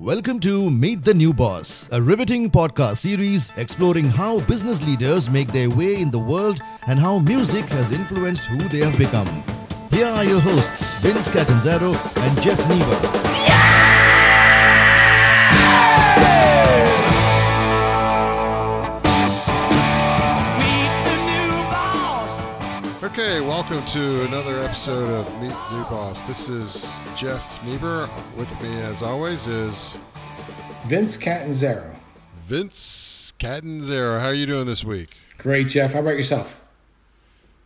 [0.00, 5.52] Welcome to Meet the New Boss, a riveting podcast series exploring how business leaders make
[5.52, 9.28] their way in the world and how music has influenced who they have become.
[9.90, 13.59] Here are your hosts, Vince Catanzaro and Jeff Niebuhr.
[23.20, 26.22] Okay, welcome to another episode of Meet New Boss.
[26.22, 28.08] This is Jeff Niebuhr.
[28.34, 29.98] With me, as always, is
[30.86, 31.94] Vince Catanzaro.
[32.46, 34.18] Vince Catanzaro.
[34.20, 35.10] How are you doing this week?
[35.36, 35.92] Great, Jeff.
[35.92, 36.62] How about yourself?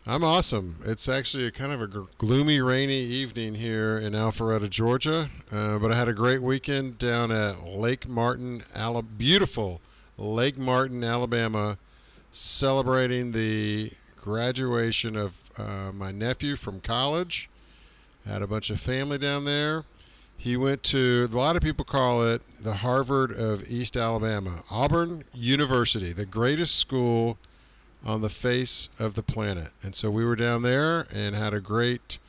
[0.05, 0.75] I'm awesome.
[0.83, 5.29] It's actually a kind of a gloomy, rainy evening here in Alpharetta, Georgia.
[5.49, 8.61] Uh, but I had a great weekend down at Lake Martin,
[9.17, 9.79] beautiful
[10.17, 11.77] Lake Martin, Alabama,
[12.33, 17.49] celebrating the graduation of uh, my nephew from college.
[18.25, 19.83] Had a bunch of family down there.
[20.37, 25.23] He went to a lot of people call it the Harvard of East Alabama, Auburn
[25.33, 27.37] University, the greatest school
[28.05, 29.69] on the face of the planet.
[29.81, 32.19] And so we were down there and had a great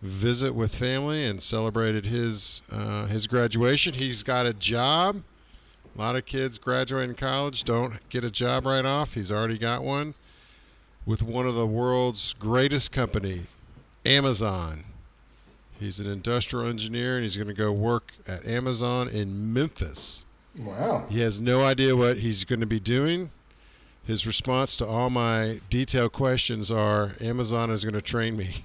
[0.00, 3.94] visit with family and celebrated his uh, his graduation.
[3.94, 5.22] He's got a job.
[5.94, 9.14] A lot of kids graduating college don't get a job right off.
[9.14, 10.14] He's already got one
[11.04, 13.42] with one of the world's greatest company,
[14.04, 14.84] Amazon.
[15.78, 20.24] He's an industrial engineer and he's going to go work at Amazon in Memphis.
[20.56, 21.06] Wow.
[21.08, 23.30] He has no idea what he's going to be doing.
[24.04, 28.64] His response to all my detailed questions are Amazon is going to train me.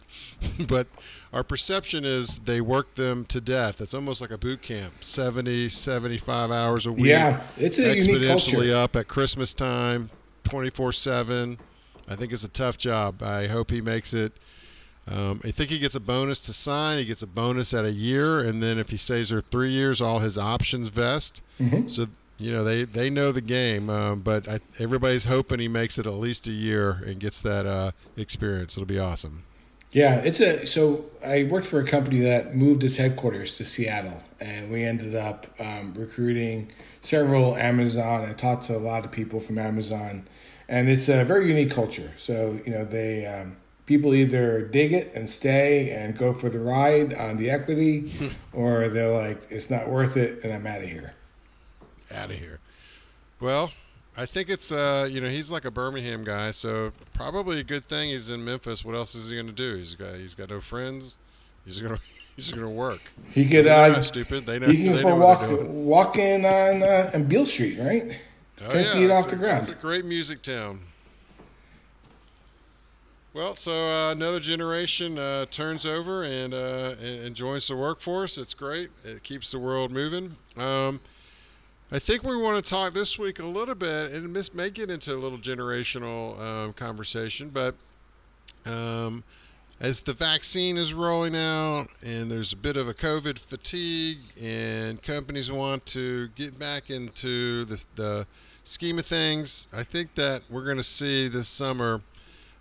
[0.66, 0.86] but
[1.32, 3.80] our perception is they work them to death.
[3.80, 7.06] It's almost like a boot camp 70, 75 hours a week.
[7.06, 8.76] Yeah, it's a unique exponentially culture.
[8.76, 10.10] up at Christmas time,
[10.44, 11.58] 24 7.
[12.08, 13.22] I think it's a tough job.
[13.22, 14.32] I hope he makes it.
[15.06, 16.98] Um, I think he gets a bonus to sign.
[16.98, 20.00] He gets a bonus at a year, and then if he stays there three years,
[20.00, 21.42] all his options vest.
[21.60, 21.90] Mhm.
[21.90, 22.06] So
[22.38, 26.06] you know they they know the game, um, but I, everybody's hoping he makes it
[26.06, 28.76] at least a year and gets that uh, experience.
[28.76, 29.42] It'll be awesome.
[29.92, 30.66] Yeah, it's a.
[30.66, 35.14] So I worked for a company that moved its headquarters to Seattle, and we ended
[35.14, 36.72] up um, recruiting
[37.02, 38.28] several Amazon.
[38.28, 40.26] I talked to a lot of people from Amazon,
[40.68, 42.12] and it's a very unique culture.
[42.16, 46.58] So you know, they um, people either dig it and stay and go for the
[46.58, 48.12] ride on the equity,
[48.52, 51.14] or they're like, it's not worth it, and I'm out of here.
[52.12, 52.60] Out of here.
[53.40, 53.72] Well,
[54.16, 57.84] I think it's uh you know he's like a Birmingham guy, so probably a good
[57.84, 58.84] thing he's in Memphis.
[58.84, 59.76] What else is he going to do?
[59.76, 61.18] He's got he's got no friends.
[61.64, 61.98] He's gonna
[62.36, 63.00] he's gonna work.
[63.32, 63.66] He could.
[63.66, 64.46] Uh, stupid.
[64.46, 64.68] They know.
[64.68, 67.46] You can they for know a what they're walk walk in on uh, on Beale
[67.46, 68.18] Street, right?
[68.62, 69.62] Oh, Ten yeah, feet off the a- ground.
[69.64, 70.80] It's a great music town.
[73.32, 78.38] Well, so uh, another generation uh, turns over and, uh, and and joins the workforce.
[78.38, 78.90] It's great.
[79.04, 80.36] It keeps the world moving.
[80.56, 81.00] Um,
[81.90, 84.88] I think we want to talk this week a little bit, and this may get
[84.88, 87.74] into a little generational um, conversation, but
[88.66, 89.24] um,
[89.80, 95.02] as the vaccine is rolling out and there's a bit of a COVID fatigue, and
[95.02, 98.26] companies want to get back into the, the
[98.62, 102.02] scheme of things, I think that we're going to see this summer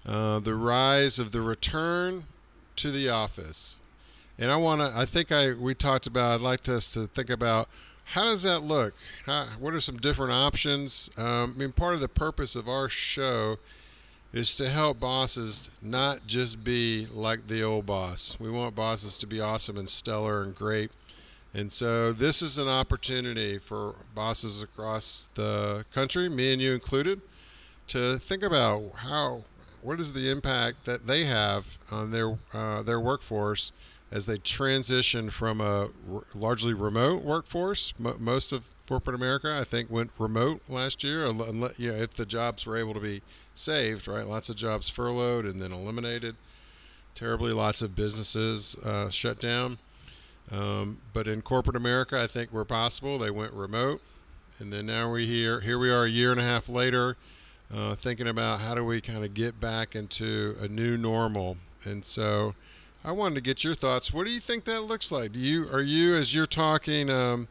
[0.06, 2.26] uh, the rise of the return
[2.76, 3.78] to the office.
[4.38, 7.30] And I want to, I think I we talked about, I'd like us to think
[7.30, 7.70] about
[8.06, 8.94] how does that look?
[9.26, 11.10] How, what are some different options?
[11.16, 13.60] Um, I mean, part of the purpose of our show
[14.34, 18.36] is to help bosses not just be like the old boss.
[18.40, 20.92] We want bosses to be awesome and stellar and great.
[21.54, 27.22] And so this is an opportunity for bosses across the country, me and you included,
[27.90, 29.44] to think about how
[29.84, 33.72] what is the impact that they have on their uh, their workforce
[34.12, 37.94] as they transition from a r- largely remote workforce.
[38.00, 41.28] Mo most of corporate America, I think, went remote last year.
[41.28, 43.22] unle- unle- You know, if the jobs were able to be
[43.54, 44.28] saved, right?
[44.28, 46.36] Lots of jobs furloughed and then eliminated.
[47.16, 49.78] Terribly, lots of businesses uh, shut down.
[50.52, 54.02] Um, but in corporate America, I think where possible, they went remote.
[54.60, 57.18] And then now we here here we are a year and a half later,
[57.74, 61.58] uh, thinking about how do we kind of get back into a new normal.
[61.84, 62.56] And so,
[63.04, 64.14] I wanted to get your thoughts.
[64.14, 65.34] What do you think that looks like?
[65.34, 67.48] Do you are you as you're talking um,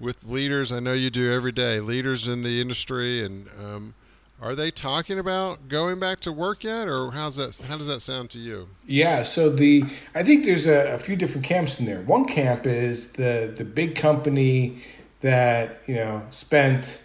[0.00, 0.72] with leaders?
[0.72, 1.80] I know you do every day.
[1.80, 3.94] Leaders in the industry, and um,
[4.40, 7.60] are they talking about going back to work yet, or how's that?
[7.66, 8.68] How does that sound to you?
[8.86, 12.02] Yeah, so the I think there's a, a few different camps in there.
[12.02, 14.84] One camp is the the big company
[15.20, 17.02] that you know spent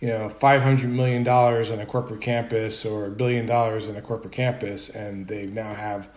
[0.00, 3.96] you know five hundred million dollars on a corporate campus or a billion dollars on
[3.96, 6.08] a corporate campus, and they now have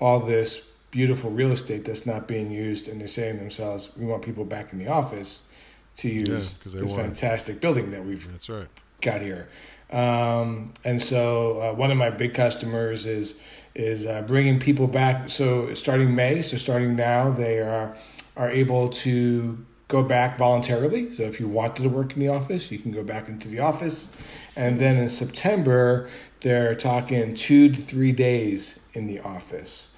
[0.00, 4.06] all this beautiful real estate that's not being used, and they're saying to themselves, "We
[4.06, 5.52] want people back in the office
[5.96, 8.68] to use they this fantastic building that we've That's right.
[9.00, 9.48] got here."
[9.92, 13.42] Um, and so uh, one of my big customers is
[13.74, 15.30] is uh, bringing people back.
[15.30, 17.96] So starting May, so starting now, they are
[18.36, 21.14] are able to go back voluntarily.
[21.14, 23.60] So if you wanted to work in the office, you can go back into the
[23.60, 24.16] office.
[24.56, 26.08] And then in September,
[26.40, 29.96] they're talking two to three days in the office.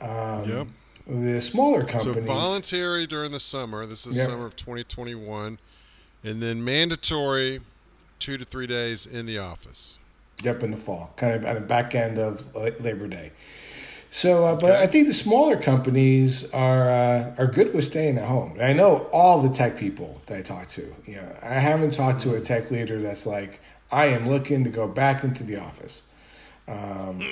[0.00, 0.66] Um, Yep.
[1.08, 2.26] The smaller companies.
[2.26, 3.86] So voluntary during the summer.
[3.86, 4.26] This is Yep.
[4.26, 5.60] summer of 2021,
[6.24, 7.60] and then mandatory
[8.18, 9.98] two to three days in the office.
[10.42, 13.32] Yep, in the fall, kind of at the back end of Labor Day.
[14.10, 14.82] So, uh, but Okay.
[14.82, 18.52] I think the smaller companies are uh, are good with staying at home.
[18.52, 20.94] And I know all the tech people that I talk to.
[21.06, 23.60] You know, I haven't talked to a tech leader that's like,
[23.90, 26.10] I am looking to go back into the office.
[26.68, 27.22] Um,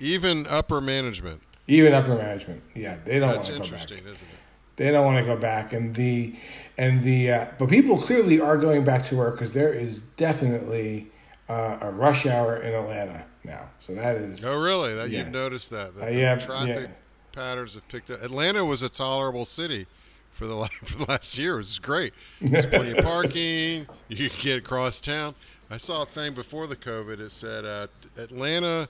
[0.00, 1.42] Even upper management.
[1.66, 3.66] even upper management, yeah, they don't want That's to go back.
[3.72, 4.38] interesting, isn't it?
[4.76, 6.34] They don't want to go back, and the
[6.76, 11.10] and the uh, but people clearly are going back to work because there is definitely
[11.48, 13.68] uh, a rush hour in Atlanta now.
[13.78, 14.94] So that is Oh, really?
[14.94, 15.20] That Yeah.
[15.20, 15.94] you've noticed that?
[15.94, 16.94] that Uh, the yeah, traffic yeah.
[17.32, 18.22] patterns have picked up.
[18.22, 19.86] Atlanta was a tolerable city
[20.32, 21.54] for the for the last year.
[21.54, 22.12] It was great.
[22.40, 23.86] There's plenty of parking.
[24.08, 25.34] You could get across town.
[25.70, 27.20] I saw a thing before the COVID.
[27.20, 27.86] It said uh,
[28.16, 28.88] Atlanta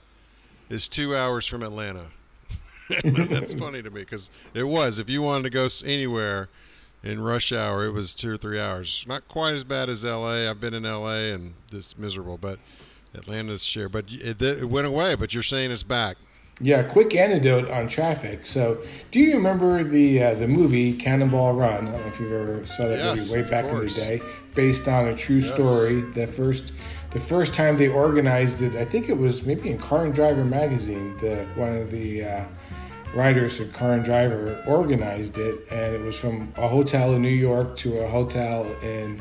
[0.71, 2.07] is two hours from Atlanta.
[3.05, 4.99] That's funny to me because it was.
[4.99, 6.49] If you wanted to go anywhere
[7.03, 9.05] in rush hour, it was two or three hours.
[9.07, 10.49] Not quite as bad as L.A.
[10.49, 11.33] I've been in L.A.
[11.33, 12.59] and it's miserable, but
[13.15, 13.89] Atlanta's share.
[13.89, 15.15] But it, it went away.
[15.15, 16.17] But you're saying it's back.
[16.61, 18.47] Yeah, quick anecdote on traffic.
[18.47, 21.89] So, do you remember the uh, the movie Cannonball Run?
[21.89, 24.23] I don't know if you ever saw that Yes, movie way back in the day,
[24.55, 25.53] based on a true Yes.
[25.53, 26.03] story.
[26.03, 26.73] The first
[27.11, 30.45] the first time they organized it, I think it was maybe in Car and Driver
[30.45, 31.17] magazine.
[31.19, 32.45] The one of the uh,
[33.15, 37.29] writers of Car and Driver organized it, and it was from a hotel in New
[37.29, 39.21] York to a hotel in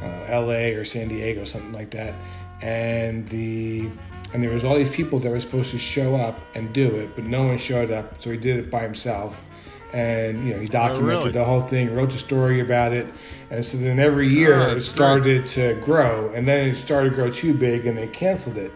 [0.00, 0.74] uh, L.A.
[0.74, 2.14] or San Diego, something like that.
[2.62, 3.90] And the
[4.32, 7.14] and there was all these people that were supposed to show up and do it,
[7.14, 9.44] but no one showed up, so he did it by himself.
[9.92, 11.32] And you know, he documented really?
[11.32, 13.06] the whole thing, wrote the story about it,
[13.50, 17.16] and so then every year Oh, it started to grow, and then it started to
[17.16, 18.72] grow too big, and they canceled it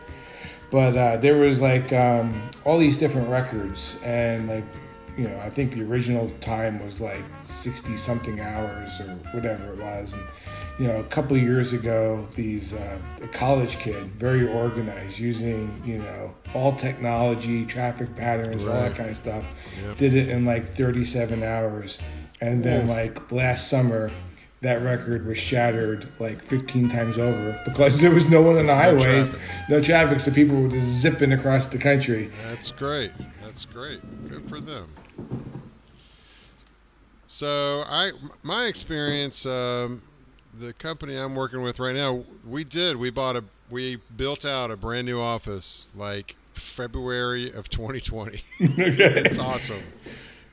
[0.76, 4.64] but uh, there was like um, all these different records and like
[5.16, 9.78] you know i think the original time was like 60 something hours or whatever it
[9.78, 10.22] was and
[10.78, 15.96] you know a couple years ago these uh, a college kid very organized using you
[15.96, 19.46] know all technology traffic patterns all that kind of stuff
[19.82, 19.96] Yep.
[19.96, 22.02] did it in like 37 hours
[22.42, 22.90] and then Oof.
[22.90, 24.10] like last summer
[24.66, 28.74] that record was shattered like 15 times over because there was no one on the
[28.74, 29.70] There's no highways traffic.
[29.70, 32.32] no traffic, so people were just zipping across the country.
[32.48, 33.12] That's great.
[33.44, 34.00] That's great.
[34.28, 34.92] Good for them.
[37.28, 38.10] So I,
[38.42, 40.02] my experience, um,
[40.58, 42.96] the company I'm working with right now, we did.
[42.96, 48.42] We bought a, we built out a brand new office like February of 2020.
[48.58, 49.82] it's awesome.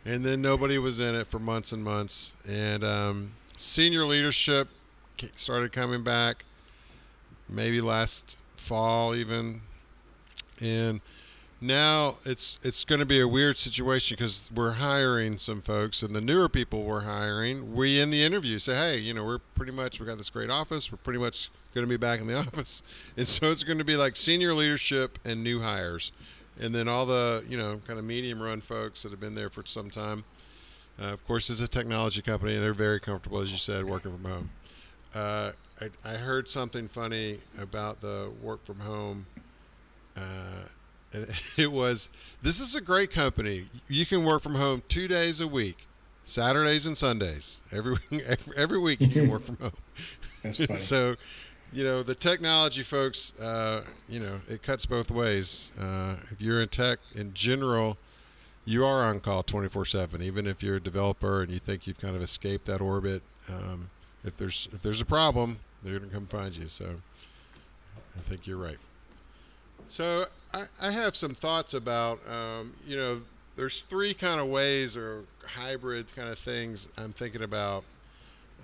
[0.06, 2.33] And then nobody was in it for months and months.
[2.48, 4.67] And um, senior leadership
[5.35, 6.45] started coming back,
[7.47, 9.61] maybe last fall even.
[10.59, 11.01] And
[11.63, 16.15] now it's it's going to be a weird situation because we're hiring some folks, and
[16.15, 19.72] the newer people we're hiring, we in the interview say, hey, you know, we're pretty
[19.72, 20.91] much we got this great office.
[20.91, 22.83] We're pretty much going to be back in the office,
[23.15, 26.12] and so it's going to be like senior leadership and new hires,
[26.60, 29.50] and then all the you know kind of medium run folks that have been there
[29.50, 30.25] for some time.
[31.01, 34.12] Uh, of course, it's a technology company, and they're very comfortable, as you said, working
[34.12, 34.50] from home.
[35.15, 39.25] Uh, I, I heard something funny about the work from home.
[40.15, 40.67] Uh,
[41.13, 42.09] and it was
[42.41, 43.65] this is a great company.
[43.88, 45.88] You can work from home two days a week,
[46.25, 47.62] Saturdays and Sundays.
[47.71, 49.71] Every every, every week you can work from home.
[50.43, 50.75] That's funny.
[50.75, 51.15] so,
[51.71, 55.71] you know, the technology folks, uh, you know, it cuts both ways.
[55.79, 57.97] Uh, if you're in tech in general,
[58.65, 60.22] you are on call 24 7.
[60.22, 63.89] Even if you're a developer and you think you've kind of escaped that orbit, um,
[64.24, 66.67] if there's if there's a problem, they're going to come find you.
[66.67, 67.01] So,
[68.17, 68.77] I think you're right.
[69.88, 73.22] So I, I have some thoughts about, um, you know,
[73.55, 77.84] there's three kind of ways or hybrid kind of things I'm thinking about.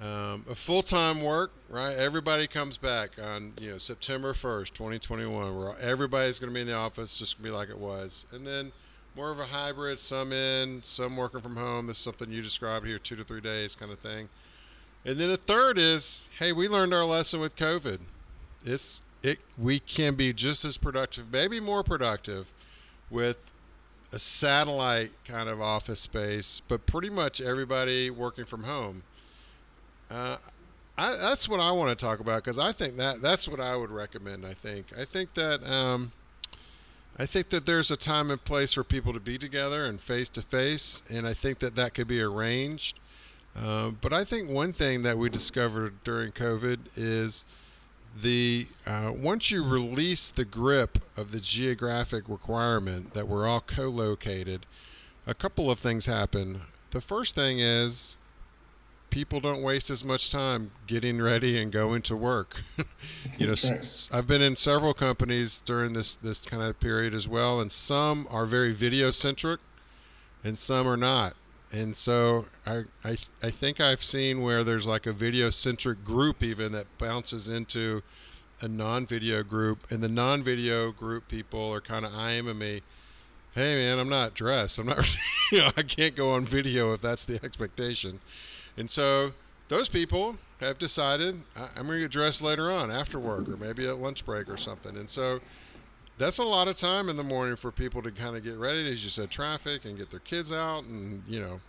[0.02, 1.92] Um, a full-time work, right?
[1.92, 6.68] Everybody comes back on, you know, September 1st, 2021, where everybody's going to be in
[6.68, 8.26] the office, just be like it was.
[8.32, 8.72] And then
[9.20, 11.88] more of a hybrid, some in, some working from home.
[11.88, 14.30] This is something you described here, two to three days kind of thing.
[15.04, 18.00] And then a third is, hey, we learned our lesson with COVID.
[18.64, 22.48] It's it we can be just as productive, maybe more productive,
[23.10, 23.46] with
[24.14, 29.04] a satellite kind of office space, but pretty much everybody working from home.
[30.10, 30.38] Uh,
[30.98, 33.76] I, that's what I want to talk about because I think that that's what I
[33.76, 34.46] would recommend.
[34.46, 36.14] I think I think that um,
[37.22, 40.30] I think that there's a time and place for people to be together and face
[40.30, 42.98] to face, and I think that that could be arranged.
[43.62, 47.44] Uh, but I think one thing that we discovered during COVID is
[48.22, 54.66] the uh, once you release the grip of the geographic requirement that we're all co-located,
[55.28, 56.62] a couple of things happen.
[56.92, 58.16] The first thing is
[59.10, 62.64] people don't waste as much time getting ready and going to work.
[63.38, 64.10] you know, right.
[64.12, 68.28] I've been in several companies during this this kind of period as well, and some
[68.30, 69.60] are very video centric,
[70.44, 71.36] and some are not.
[71.72, 76.42] And so I, I I think I've seen where there's like a video centric group
[76.42, 78.02] even that bounces into
[78.62, 82.82] a non video group, and the non video group people are kind of eyeing me.
[83.54, 84.78] Hey man, I'm not dressed.
[84.78, 85.16] I'm not.
[85.52, 88.20] you know, I can't go on video if that's the expectation.
[88.80, 89.34] And so
[89.68, 93.88] those people have decided I'm going to get dressed later on after work or maybe
[93.88, 94.98] at lunch break or something.
[94.98, 95.42] And so
[96.18, 98.90] that's a lot of time in the morning for people to kind of get ready,
[98.92, 101.60] as you said, traffic and get their kids out and, you know,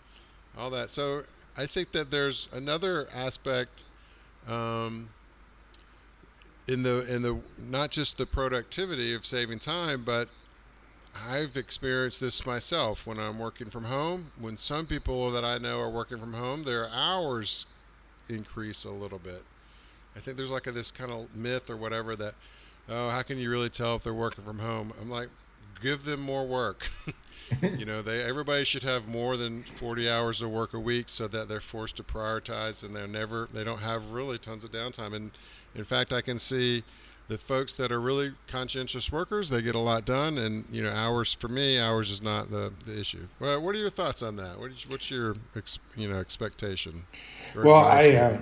[0.57, 0.89] all that.
[0.89, 1.23] So
[1.57, 3.83] I think that there's another aspect
[4.47, 5.09] um,
[6.67, 10.29] in the in the not just the productivity of saving time, but
[11.15, 14.31] I've experienced this myself when I'm working from home.
[14.39, 17.65] When some people that I know are working from home, their hours
[18.29, 19.43] increase a little bit.
[20.15, 22.35] I think there's like a, this kind of myth or whatever that,
[22.89, 24.93] oh, how can you really tell if they're working from home?
[25.01, 25.29] I'm like,
[25.81, 26.89] give them more work.
[27.61, 31.27] you know, they everybody should have more than 40 hours of work a week so
[31.27, 35.13] that they're forced to prioritize and they're never they don't have really tons of downtime.
[35.13, 35.31] And
[35.75, 36.83] in fact, I can see
[37.27, 40.91] the folks that are really conscientious workers, they get a lot done, and you know,
[40.91, 43.27] hours for me, hours is not the, the issue.
[43.39, 44.59] Well, what are your thoughts on that?
[44.59, 47.03] What is, what's your ex, you know expectation?
[47.55, 48.39] Well, I uh,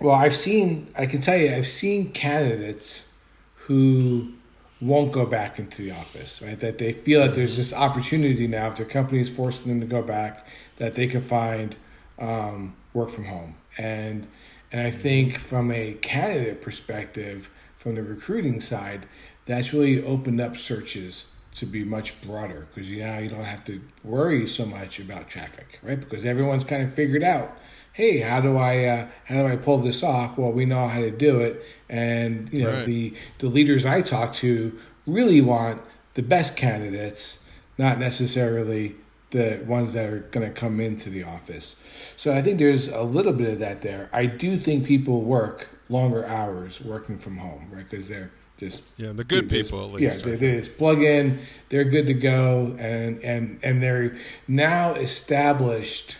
[0.00, 0.88] well, I've seen.
[0.98, 3.16] I can tell you, I've seen candidates
[3.54, 4.32] who
[4.80, 6.58] won't go back into the office, right?
[6.58, 9.86] That they feel that there's this opportunity now, if their company is forcing them to
[9.86, 10.46] go back,
[10.78, 11.76] that they can find
[12.18, 13.54] um, work from home.
[13.78, 14.26] And
[14.72, 17.50] and I think from a candidate perspective,
[17.82, 19.06] from the recruiting side,
[19.44, 23.64] that's really opened up searches to be much broader because you now you don't have
[23.64, 25.98] to worry so much about traffic, right?
[25.98, 27.50] Because everyone's kind of figured out,
[27.92, 30.38] hey, how do I uh, how do I pull this off?
[30.38, 32.86] Well, we know how to do it, and you know right.
[32.86, 35.82] the the leaders I talk to really want
[36.14, 38.94] the best candidates, not necessarily
[39.32, 41.82] the ones that are going to come into the office.
[42.16, 44.08] So I think there's a little bit of that there.
[44.12, 47.88] I do think people work longer hours working from home, right?
[47.88, 50.24] Because they're just yeah, the good people at least.
[50.24, 54.94] Yeah, they, they just plug in, they're good to go, and and and they're now
[54.94, 56.16] established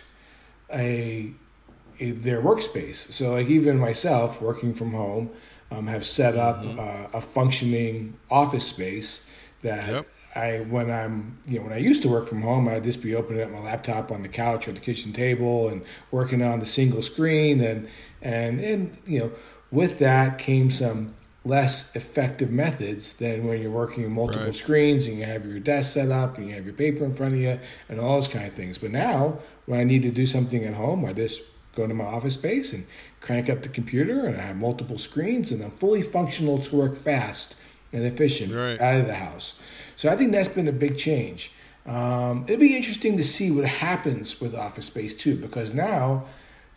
[0.71, 1.31] a,
[1.99, 2.95] a their workspace.
[2.95, 5.29] So like even myself working from home,
[5.71, 6.79] um, have set up mm-hmm.
[6.79, 9.87] uh, a functioning office space that.
[9.87, 10.07] Yep.
[10.35, 13.13] I when I'm you know when I used to work from home, I'd just be
[13.13, 16.65] opening up my laptop on the couch or the kitchen table and working on the
[16.65, 17.87] single screen and
[18.23, 19.31] and and you know
[19.73, 21.13] with that came some
[21.43, 24.55] less effective methods than when you're working multiple right.
[24.55, 27.33] screens and you have your desk set up and you have your paper in front
[27.33, 28.77] of you and all those kind of things.
[28.77, 31.41] But now, when I need to do something at home, I just
[31.75, 32.85] go to my office space and
[33.19, 36.97] crank up the computer and I have multiple screens and I'm fully functional to work
[36.97, 37.57] fast
[37.91, 38.79] and efficient right.
[38.79, 39.61] out of the house.
[39.95, 41.51] So I think that's been a big change.
[41.85, 46.25] Um, it'll be interesting to see what happens with office space too, because now,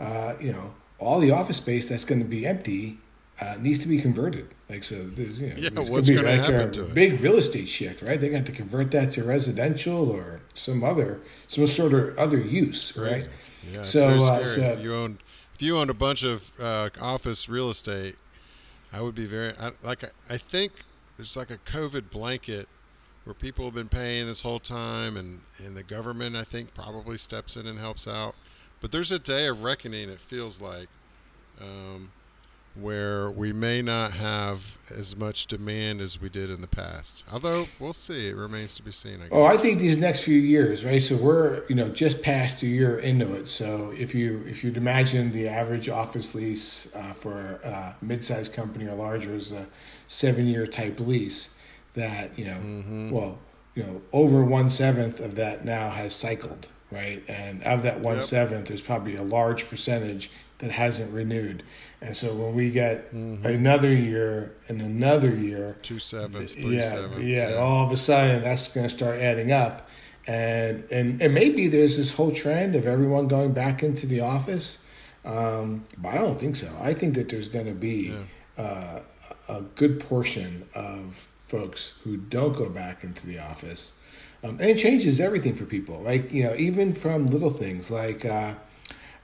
[0.00, 2.98] uh, you know, all the office space that's going to be empty
[3.40, 4.48] uh, needs to be converted.
[4.68, 6.94] Like so, there's you know, yeah, there's what's going to happen to it?
[6.94, 8.20] Big real estate shift, right?
[8.20, 12.96] They got to convert that to residential or some other some sort of other use,
[12.96, 13.28] right?
[13.70, 15.18] Yeah, so, uh, so if you own
[15.54, 18.16] if you owned a bunch of uh, office real estate,
[18.92, 20.72] I would be very I, like I, I think
[21.16, 22.68] there's like a COVID blanket
[23.24, 27.18] where people have been paying this whole time, and and the government I think probably
[27.18, 28.34] steps in and helps out
[28.86, 30.86] but there's a day of reckoning, it feels like,
[31.60, 32.12] um,
[32.76, 37.24] where we may not have as much demand as we did in the past.
[37.32, 39.22] Although we'll see, it remains to be seen.
[39.22, 41.02] I oh, I think these next few years, right?
[41.02, 43.48] So we're you know just past a year into it.
[43.48, 48.86] So if you if you'd imagine the average office lease uh, for a mid-sized company
[48.86, 49.66] or larger is a
[50.06, 51.60] seven-year type lease,
[51.94, 53.10] that you know, mm-hmm.
[53.10, 53.40] well,
[53.74, 57.22] you know, over one seventh of that now has cycled right?
[57.28, 58.24] And of that one yep.
[58.24, 61.62] seventh, there's probably a large percentage that hasn't renewed.
[62.00, 63.46] And so when we get mm-hmm.
[63.46, 67.96] another year and another year, two sevenths, three yeah, sevenths, yeah, yeah, all of a
[67.96, 69.88] sudden that's going to start adding up.
[70.26, 74.88] and and and maybe there's this whole trend of everyone going back into the office.
[75.24, 76.68] Um, but I don't think so.
[76.80, 78.14] I think that there's going to be
[78.56, 79.00] uh,
[79.48, 84.00] a good portion of folks who don't go back into the office,
[84.44, 86.00] um, and it changes everything for people.
[86.02, 88.24] Like you know, even from little things like.
[88.24, 88.54] Uh,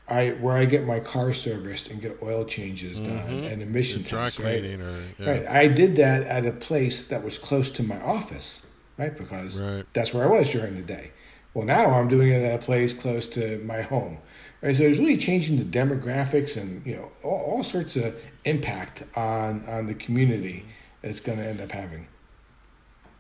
[0.08, 4.40] I where I get my car serviced and get oil changes done and emission tests,
[4.40, 4.62] right?
[4.62, 5.30] or yeah.
[5.30, 5.46] Right.
[5.46, 8.66] I did that at a place that was close to my office,
[8.98, 9.16] right?
[9.16, 9.86] Because Right.
[9.92, 11.12] that's where I was during the day.
[11.54, 14.18] Well, now I'm doing it at a place close to my home.
[14.60, 14.74] Right.
[14.74, 18.14] So it's really changing the demographics and you know all, all sorts of
[18.44, 20.64] impact on on the community
[21.02, 22.06] it's going to end up having.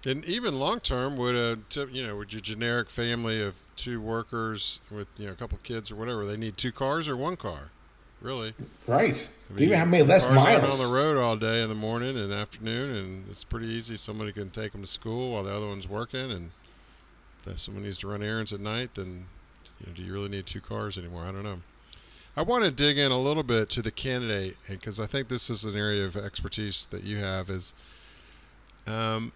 [0.04, 1.58] And even long term, would a
[1.90, 5.90] you know would your generic family of two workers with you know a couple kids
[5.92, 7.70] or whatever they need two cars or one car,
[8.20, 8.54] really?
[8.86, 9.28] Right.
[9.50, 10.80] I They even have many less miles.
[10.80, 13.96] on the road all day in the morning and afternoon, and it's pretty easy.
[13.96, 16.50] Somebody can take them to school while the other one's working, and
[17.46, 19.26] if someone needs to run errands at night, then
[19.80, 21.22] you know, do you really need two cars anymore?
[21.24, 21.60] I don't know.
[22.36, 25.50] I want to dig in a little bit to the candidate because I think this
[25.50, 27.50] is an area of expertise that you have.
[27.50, 27.74] Is
[28.86, 29.32] um,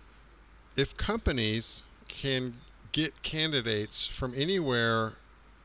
[0.76, 2.54] if companies can
[2.92, 5.14] get candidates from anywhere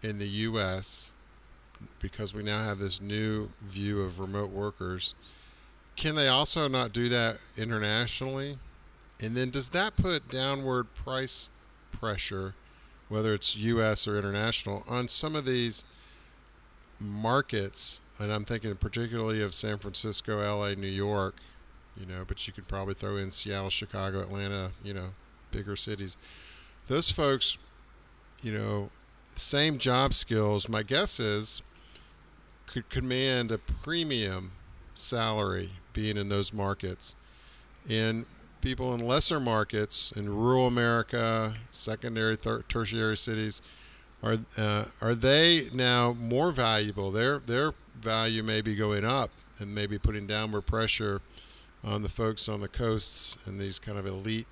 [0.02, 1.12] in the U.S.
[2.00, 5.14] because we now have this new view of remote workers,
[5.96, 8.58] can they also not do that internationally?
[9.20, 11.50] And then does that put downward price
[11.92, 12.56] pressure,
[13.10, 14.08] whether it's U.S.
[14.08, 15.84] or international, on some of these
[17.00, 18.00] markets?
[18.18, 21.36] And I'm thinking particularly of San Francisco, L.A., New York,
[21.98, 25.10] you know, but you could probably throw in Seattle, Chicago, Atlanta, you know,
[25.52, 26.18] bigger cities.
[26.88, 27.58] Those folks,
[28.42, 28.90] you know,
[29.36, 31.62] same job skills, my guess is,
[32.66, 34.52] could command a premium
[34.96, 37.16] salary being in those markets.
[37.90, 38.26] And
[38.62, 43.62] people in lesser markets in rural America, secondary, tertiary cities,
[44.24, 47.12] are uh, are they now more valuable?
[47.12, 51.22] Their their value may be going up and maybe putting downward pressure
[51.84, 54.48] on the folks on the coasts and these kind of elite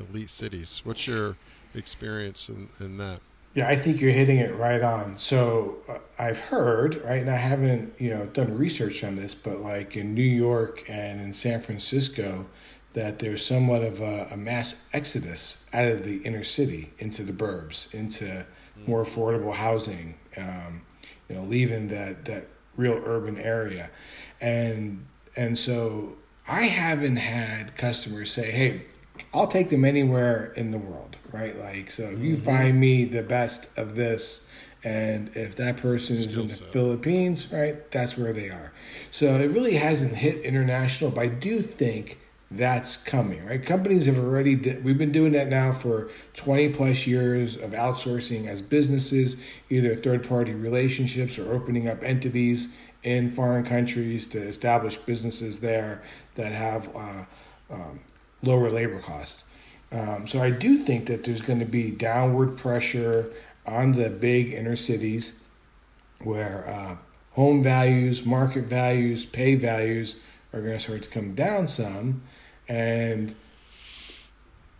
[0.00, 0.80] elite cities.
[0.84, 1.36] What's your
[1.74, 3.20] experience in, in that?
[3.54, 5.18] Yeah, I think you're hitting it right on.
[5.18, 9.58] So uh, I've heard, right, and I haven't, you know, done research on this, but
[9.58, 12.46] like in New York and in San Francisco,
[12.94, 17.32] that there's somewhat of a, a mass exodus out of the inner city into the
[17.32, 18.44] burbs, into
[18.86, 20.82] more affordable housing, um,
[21.28, 23.90] you know, leaving that that real urban area,
[24.40, 25.04] and
[25.36, 26.14] and so
[26.48, 28.82] I haven't had customers say, "Hey,
[29.32, 31.58] I'll take them anywhere in the world," right?
[31.58, 32.44] Like, so if you mm-hmm.
[32.44, 34.50] find me the best of this,
[34.84, 36.68] and if that person is in the set.
[36.68, 38.72] Philippines, right, that's where they are.
[39.10, 42.18] So it really hasn't hit international, but I do think
[42.50, 43.64] that's coming, right?
[43.64, 48.60] Companies have already, we've been doing that now for 20 plus years of outsourcing as
[48.60, 55.60] businesses, either third party relationships or opening up entities in foreign countries to establish businesses
[55.60, 56.02] there
[56.34, 57.24] that have uh,
[57.70, 58.00] um,
[58.42, 59.44] lower labor costs.
[59.90, 63.30] Um, so I do think that there's going to be downward pressure
[63.66, 65.42] on the big inner cities
[66.20, 66.96] where uh,
[67.32, 70.20] home values, market values, pay values
[70.52, 72.22] are going to start to come down some,
[72.68, 73.34] and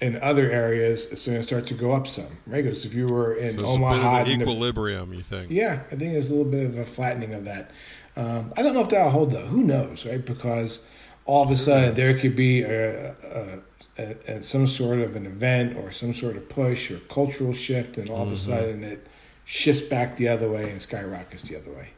[0.01, 2.27] in other areas it's going to start to go up some.
[2.47, 2.65] Right?
[2.65, 5.21] Because if you were in So Omaha, a bit of in an the- equilibrium, you
[5.21, 5.51] think?
[5.51, 7.71] yeah, I think there's a little bit of a flattening of that.
[8.17, 9.47] Um, I don't know if that'll hold though.
[9.47, 10.25] Who knows, right?
[10.25, 10.91] Because
[11.25, 13.59] all of a sudden there could be a, a,
[13.99, 17.99] a, a some sort of an event or some sort of push or cultural shift,
[17.99, 19.07] and all of a sudden it
[19.45, 21.91] shifts back the other way and skyrockets the other way.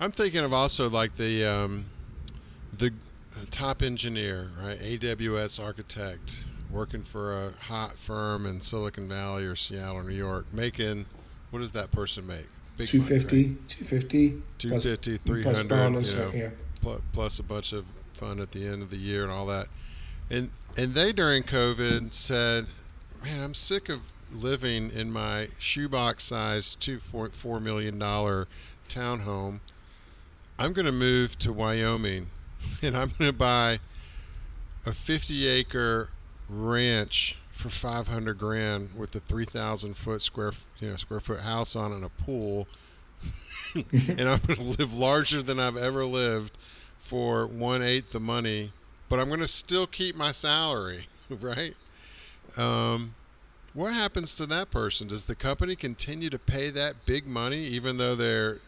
[0.00, 1.86] I'm thinking of also like the um,
[2.76, 2.92] the
[3.50, 4.78] top engineer, right?
[4.78, 10.46] AWS architect working for a hot firm in Silicon Valley or Seattle or New York,
[10.52, 11.06] making
[11.50, 12.46] what does that person make?
[12.76, 13.68] Big money, 250, right?
[13.78, 16.50] 250, 250, plus 300, bonus, you know, yeah.
[16.84, 19.66] Pl- plus a bunch of fun at the end of the year and all that.
[20.30, 22.66] And and they during COVID said,
[23.22, 24.00] "Man, I'm sick of
[24.32, 28.48] living in my shoebox size 2.4 million dollar
[28.88, 29.60] townhome.
[30.58, 32.30] I'm going to move to Wyoming
[32.82, 33.80] and I'm going to buy
[34.86, 36.10] a 50 acre
[36.48, 41.92] ranch for 500 grand with a 3,000 foot square you know square foot house on
[41.92, 42.68] and a pool."
[43.92, 46.56] and I'm going to live larger than I've ever lived
[47.04, 48.72] for one eighth the money,
[49.10, 51.74] but I'm going to still keep my salary, right?
[52.56, 53.14] Um,
[53.74, 55.06] what happens to that person?
[55.06, 58.58] Does the company continue to pay that big money, even though their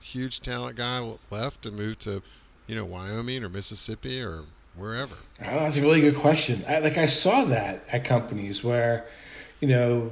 [0.00, 2.22] huge talent guy left and moved to,
[2.66, 4.42] you know, Wyoming or Mississippi or
[4.76, 5.16] wherever?
[5.40, 6.64] Oh, that's a really good question.
[6.68, 9.06] I, like I saw that at companies where,
[9.60, 10.10] you know,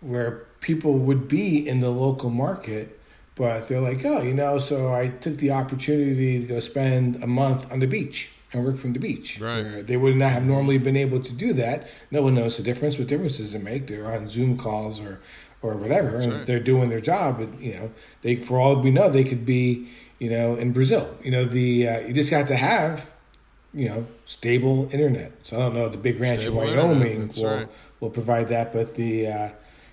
[0.00, 2.97] where people would be in the local market,
[3.38, 7.26] but they're like, oh, you know, so I took the opportunity to go spend a
[7.26, 9.40] month on the beach and work from the beach.
[9.40, 9.86] Right.
[9.86, 11.86] They would not have normally been able to do that.
[12.10, 13.86] No one knows the difference, what differences it make.
[13.86, 15.20] They're on Zoom calls or
[15.60, 16.40] or whatever, and right.
[16.40, 17.90] if they're doing their job, but, you know,
[18.22, 19.88] they for all we know, they could be,
[20.20, 21.16] you know, in Brazil.
[21.24, 23.12] You know, the uh, you just have to have,
[23.74, 25.32] you know, stable internet.
[25.44, 27.68] So I don't know the big ranch Stable in Wyoming will right.
[27.98, 29.48] will provide that, but the uh,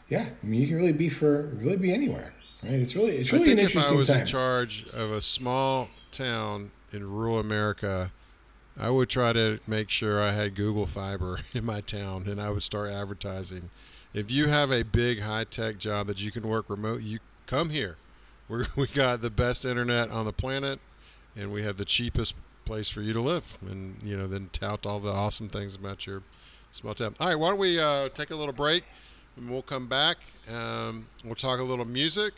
[0.07, 2.34] yeah, I mean, you can really be for really be anywhere.
[2.65, 2.73] Right?
[2.79, 4.21] It's really it's I really an think if I was time.
[4.21, 8.11] in charge of a small town in rural America,
[8.77, 12.49] I would try to make sure I had Google Fiber in my town, and I
[12.49, 13.69] would start advertising.
[14.15, 17.69] If you have a big high tech job that you can work remote, you come
[17.69, 17.97] here.
[18.49, 20.79] We're, we got the best internet on the planet,
[21.35, 22.33] and we have the cheapest
[22.65, 23.59] place for you to live.
[23.61, 26.23] And you know, then tout all the awesome things about your
[26.71, 27.15] small town.
[27.19, 28.85] All right, why don't we uh, take a little break,
[29.37, 30.17] and we'll come back.
[30.51, 32.33] Um, we'll talk a little music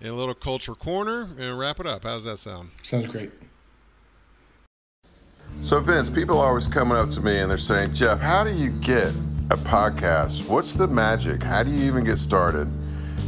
[0.00, 2.04] and a little culture corner and wrap it up.
[2.04, 2.70] How does that sound?
[2.82, 3.30] Sounds great.
[5.62, 8.50] So, Vince, people are always coming up to me and they're saying, Jeff, how do
[8.50, 9.10] you get
[9.50, 10.48] a podcast?
[10.48, 11.42] What's the magic?
[11.42, 12.68] How do you even get started?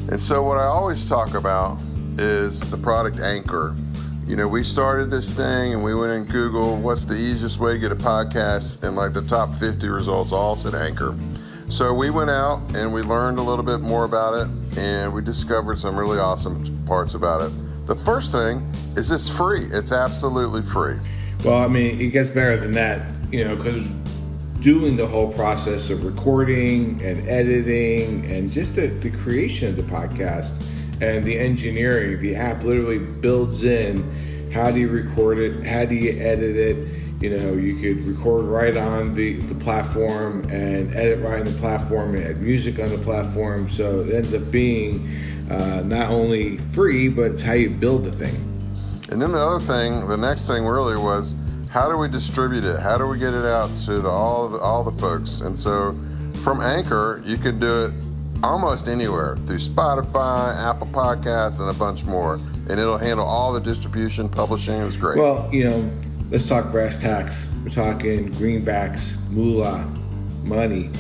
[0.09, 1.79] And so, what I always talk about
[2.19, 3.75] is the product Anchor.
[4.27, 7.75] You know, we started this thing and we went in Google, what's the easiest way
[7.75, 8.83] to get a podcast?
[8.83, 11.15] And like the top 50 results all said Anchor.
[11.73, 15.23] So we went out and we learned a little bit more about it and we
[15.23, 17.87] discovered some really awesome parts about it.
[17.87, 18.59] The first thing
[18.95, 20.99] is it's free, it's absolutely free.
[21.43, 23.87] Well, I mean, it gets better than that, you know, because
[24.61, 29.83] doing the whole process of recording and editing and just the, the creation of the
[29.83, 30.63] podcast
[31.01, 35.95] and the engineering, the app literally builds in how do you record it, how do
[35.95, 37.02] you edit it.
[37.23, 41.59] You know, you could record right on the, the platform and edit right on the
[41.61, 43.71] platform and add music on the platform.
[43.71, 45.09] So it ends up being
[45.49, 48.35] uh, not only free, but it's how you build the thing.
[49.11, 51.37] And then the other thing, the next thing really was
[51.71, 52.81] how do we distribute it?
[52.81, 55.43] How do we get it out to the, all the, all the folks?
[55.43, 55.97] And so
[56.43, 57.93] from Anchor, you can do it
[58.43, 62.35] almost anywhere through Spotify, Apple Podcasts, and a bunch more.
[62.69, 64.75] And it'll handle all the distribution, publishing.
[64.75, 65.19] It was great.
[65.19, 65.91] Well, you know,
[66.33, 67.53] let's talk brass tacks.
[67.62, 69.87] We're talking greenbacks, moolah,
[70.42, 70.90] money.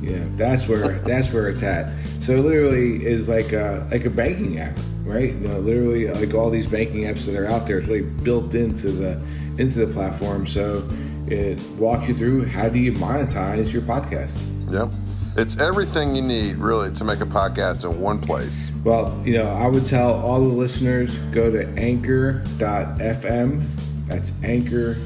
[0.00, 1.92] Yeah, that's where that's where it's at.
[2.20, 5.34] So it literally is like a like a banking app, right?
[5.34, 8.54] You know, literally like all these banking apps that are out there, it's really built
[8.54, 9.20] into the
[9.58, 10.46] into the platform.
[10.46, 10.88] So
[11.26, 14.42] it walks you through how do you monetize your podcast.
[14.72, 14.88] yep.
[15.36, 18.68] It's everything you need, really, to make a podcast in one place.
[18.82, 23.62] Well, you know, I would tell all the listeners go to anchor.fm.
[24.10, 24.96] That's anchor.fm.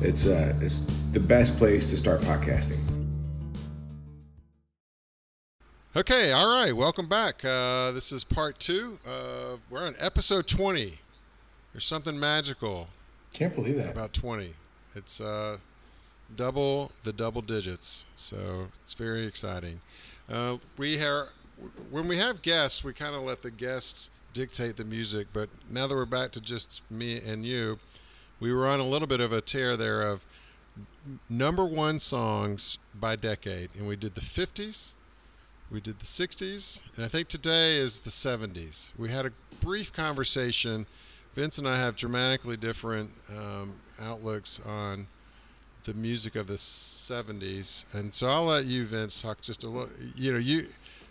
[0.00, 0.78] It's uh it's
[1.12, 2.78] the best place to start podcasting.
[5.94, 7.44] Okay, all right, welcome back.
[7.44, 8.98] Uh, this is part two.
[9.06, 10.98] Uh, we're on episode 20.
[11.74, 12.88] There's something magical
[13.34, 13.90] Can't believe that.
[13.90, 14.54] about 20.
[14.94, 15.58] It's uh,
[16.34, 19.80] double the double digits, so it's very exciting.
[20.30, 21.26] Uh, we have,
[21.90, 25.86] when we have guests, we kind of let the guests dictate the music, but now
[25.86, 27.78] that we're back to just me and you,
[28.38, 30.24] we were on a little bit of a tear there of
[31.28, 34.94] number one songs by decade, and we did the 50s,
[35.70, 38.90] we did the 60s, and I think today is the 70s.
[38.98, 40.86] We had a brief conversation.
[41.34, 45.06] Vince and I have dramatically different um, outlooks on
[45.84, 49.90] the music of the 70s, and so I'll let you, Vince, talk just a little.
[50.16, 50.68] You know, you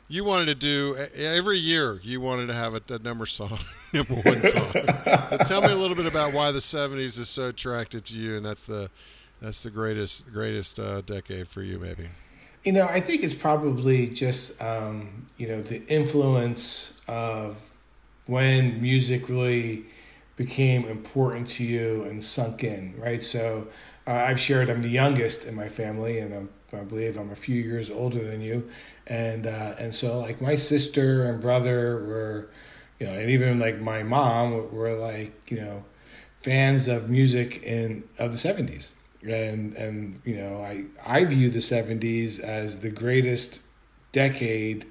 [0.10, 2.02] you wanted to do every year.
[2.04, 3.60] You wanted to have a, a number song,
[3.94, 4.72] number one song.
[4.74, 8.36] so tell me a little bit about why the 70s is so attractive to you,
[8.36, 8.90] and that's the
[9.42, 12.10] that's the greatest greatest uh, decade for you, maybe.
[12.66, 17.78] You know, I think it's probably just um, you know the influence of
[18.26, 19.86] when music really
[20.36, 23.24] became important to you and sunk in, right?
[23.24, 23.68] So
[24.08, 27.36] uh, I've shared I'm the youngest in my family, and I'm, I believe I'm a
[27.36, 28.70] few years older than you,
[29.08, 32.50] and uh, and so like my sister and brother were,
[33.00, 35.84] you know, and even like my mom were like you know
[36.38, 38.94] fans of music in of the seventies.
[39.24, 43.62] And and you know I I view the 70s as the greatest
[44.12, 44.86] decade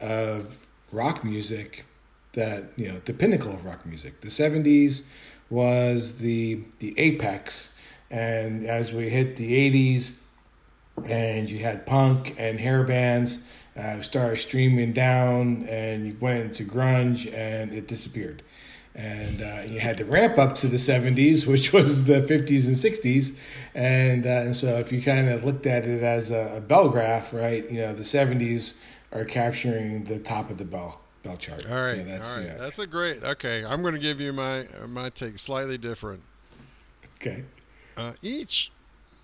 [0.00, 1.84] of rock music
[2.34, 4.20] that you know the pinnacle of rock music.
[4.20, 5.08] The 70s
[5.50, 7.78] was the the apex.
[8.10, 10.21] And as we hit the 80s
[11.04, 16.64] and you had punk and hair bands uh, started streaming down and you went into
[16.64, 18.42] grunge and it disappeared
[18.94, 22.76] and uh, you had to ramp up to the 70s, which was the 50s and
[22.76, 23.38] 60s,
[23.74, 26.88] and uh, and so if you kind of looked at it as a, a, bell
[26.88, 27.68] graph, right?
[27.70, 31.64] You know, the 70s are capturing the top of the bell bell chart.
[31.70, 32.58] All right, that's, all right, yeah.
[32.58, 33.22] that's a great.
[33.22, 36.22] Okay, I'm going to give you my my take slightly different.
[37.16, 37.44] Okay.
[37.96, 38.72] Uh, each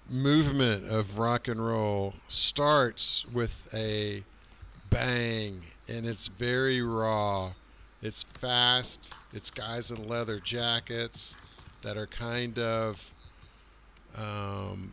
[0.09, 4.25] movement of rock and roll starts with a
[4.91, 7.53] bang, and it's very raw.
[8.01, 9.13] It's fast.
[9.33, 11.37] It's guys in leather jackets
[11.83, 13.11] that are kind of
[14.17, 14.93] um,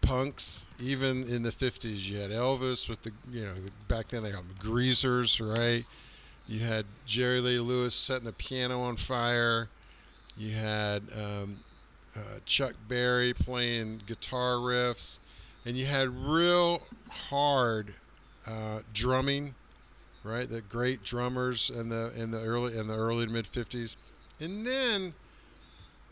[0.00, 0.66] punks.
[0.80, 3.54] Even in the 50s, you had Elvis with the, you know,
[3.88, 5.84] back then they got greasers, right?
[6.46, 9.68] You had Jerry Lee Lewis setting the piano on fire.
[10.36, 11.60] You had um,
[12.16, 15.18] uh, Chuck Berry playing guitar riffs,
[15.64, 17.94] and you had real hard
[18.46, 19.54] uh, drumming,
[20.24, 20.48] right?
[20.48, 23.96] The great drummers in the in the early in the early to mid '50s,
[24.40, 25.14] and then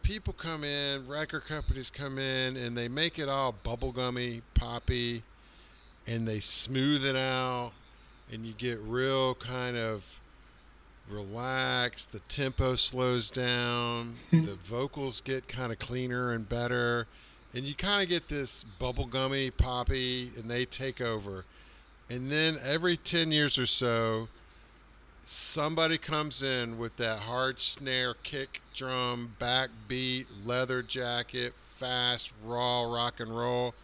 [0.02, 5.22] people come in, record companies come in, and they make it all bubblegummy, poppy,
[6.06, 7.72] and they smooth it out,
[8.32, 10.19] and you get real kind of
[11.10, 12.12] relaxed.
[12.12, 14.14] The tempo slows down.
[14.30, 14.46] Hmm.
[14.46, 17.06] the vocals get kind of cleaner and better.
[17.52, 21.44] And you kind of get this bubblegummy, poppy, and they take over.
[22.08, 24.28] And then every 10 years or so,
[25.24, 33.20] somebody comes in with that hard snare, kick drum, backbeat, leather jacket, fast, raw rock
[33.20, 33.74] and roll.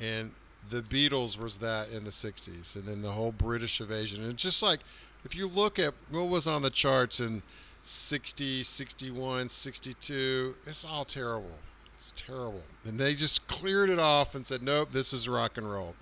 [0.00, 0.32] And
[0.70, 2.74] the Beatles was that in the 60s.
[2.74, 4.24] And then the whole British invasion.
[4.24, 4.80] And just like
[5.24, 7.42] if you look at what was on the charts in
[7.82, 11.58] 60, 61, 62, it's all terrible.
[11.96, 12.62] It's terrible.
[12.84, 15.94] And they just cleared it off and said, nope, this is rock and roll.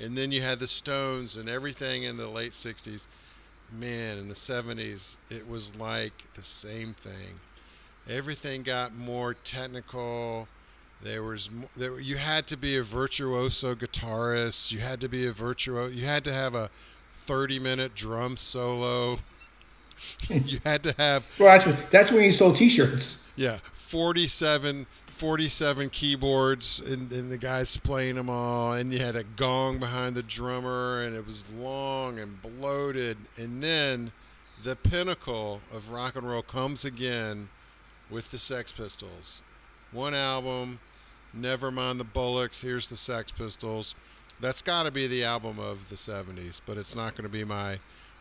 [0.00, 3.06] And then you had the Stones and everything in the late 60s.
[3.70, 7.40] Man, in the 70s, it was like the same thing.
[8.08, 10.48] Everything got more technical.
[11.02, 14.72] There was there, you had to be a virtuoso guitarist.
[14.72, 15.92] You had to be a virtuoso.
[15.92, 16.70] You had to have a
[17.26, 19.18] 30 minute drum solo.
[20.28, 21.26] you had to have.
[21.38, 23.30] Well, that's, what, that's when you sold t shirts.
[23.36, 23.58] Yeah.
[23.72, 28.72] 47, 47 keyboards, and, and the guys playing them all.
[28.72, 33.18] And you had a gong behind the drummer, and it was long and bloated.
[33.36, 34.12] And then
[34.64, 37.50] the pinnacle of rock and roll comes again
[38.10, 39.42] with the Sex Pistols.
[39.90, 40.80] One album,
[41.34, 43.94] never mind the bollocks here's the Sex Pistols.
[44.40, 47.44] That's got to be the album of the 70s, but it's not going to be
[47.44, 47.78] my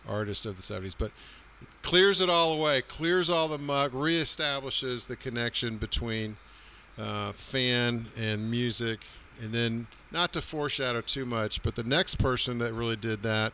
[0.07, 0.95] artist of the 70s.
[0.97, 1.11] But
[1.81, 6.37] clears it all away, clears all the muck, reestablishes the connection between
[6.97, 8.99] uh, fan and music.
[9.41, 13.53] And then, not to foreshadow too much, but the next person that really did that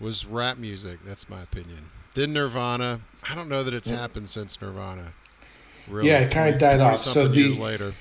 [0.00, 0.98] was rap music.
[1.04, 1.90] That's my opinion.
[2.14, 3.00] Then Nirvana.
[3.28, 5.12] I don't know that it's happened since Nirvana.
[5.88, 6.08] Really.
[6.08, 7.00] Yeah, it kind of died off.
[7.00, 7.94] So the later.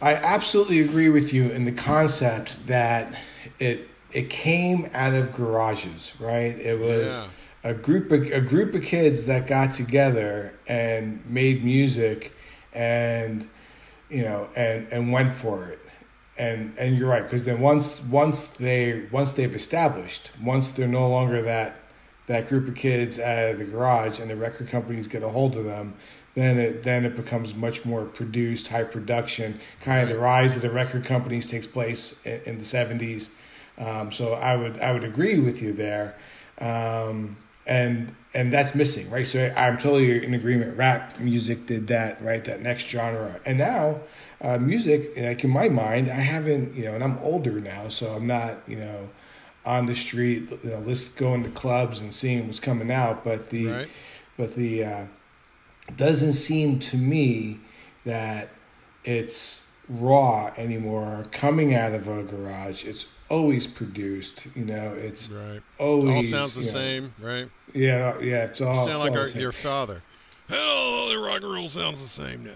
[0.00, 3.14] I absolutely agree with you in the concept that
[3.58, 6.58] it it came out of garages, right?
[6.58, 7.18] It was
[7.64, 7.70] yeah.
[7.70, 12.32] a group of a group of kids that got together and made music
[12.72, 13.48] and
[14.08, 15.80] you know and and went for it.
[16.36, 21.08] And and you're right because then once once they once they've established, once they're no
[21.08, 21.76] longer that
[22.26, 25.56] that group of kids out of the garage and the record companies get a hold
[25.56, 25.94] of them,
[26.34, 29.60] then it then it becomes much more produced, high production.
[29.80, 33.38] Kind of the rise of the record companies takes place in, in the seventies.
[33.78, 36.16] Um, so I would I would agree with you there,
[36.60, 39.26] um, and and that's missing, right?
[39.26, 40.76] So I'm totally in agreement.
[40.76, 42.44] Rap music did that, right?
[42.44, 44.00] That next genre, and now
[44.44, 48.14] uh, music, like in my mind, I haven't, you know, and I'm older now, so
[48.14, 49.08] I'm not, you know,
[49.64, 53.48] on the street, you know, let's going to clubs and seeing what's coming out, but
[53.48, 53.88] the, right.
[54.36, 55.04] but the uh,
[55.96, 57.60] doesn't seem to me
[58.04, 58.48] that
[59.04, 62.84] it's raw anymore coming out of a garage.
[62.84, 65.60] It's always produced, you know, it's right.
[65.78, 67.48] always it all sounds the know, same, right?
[67.74, 70.02] Yeah, yeah, it's all you sound like our, your father.
[70.48, 72.50] Hell, the rock and roll sounds the same now.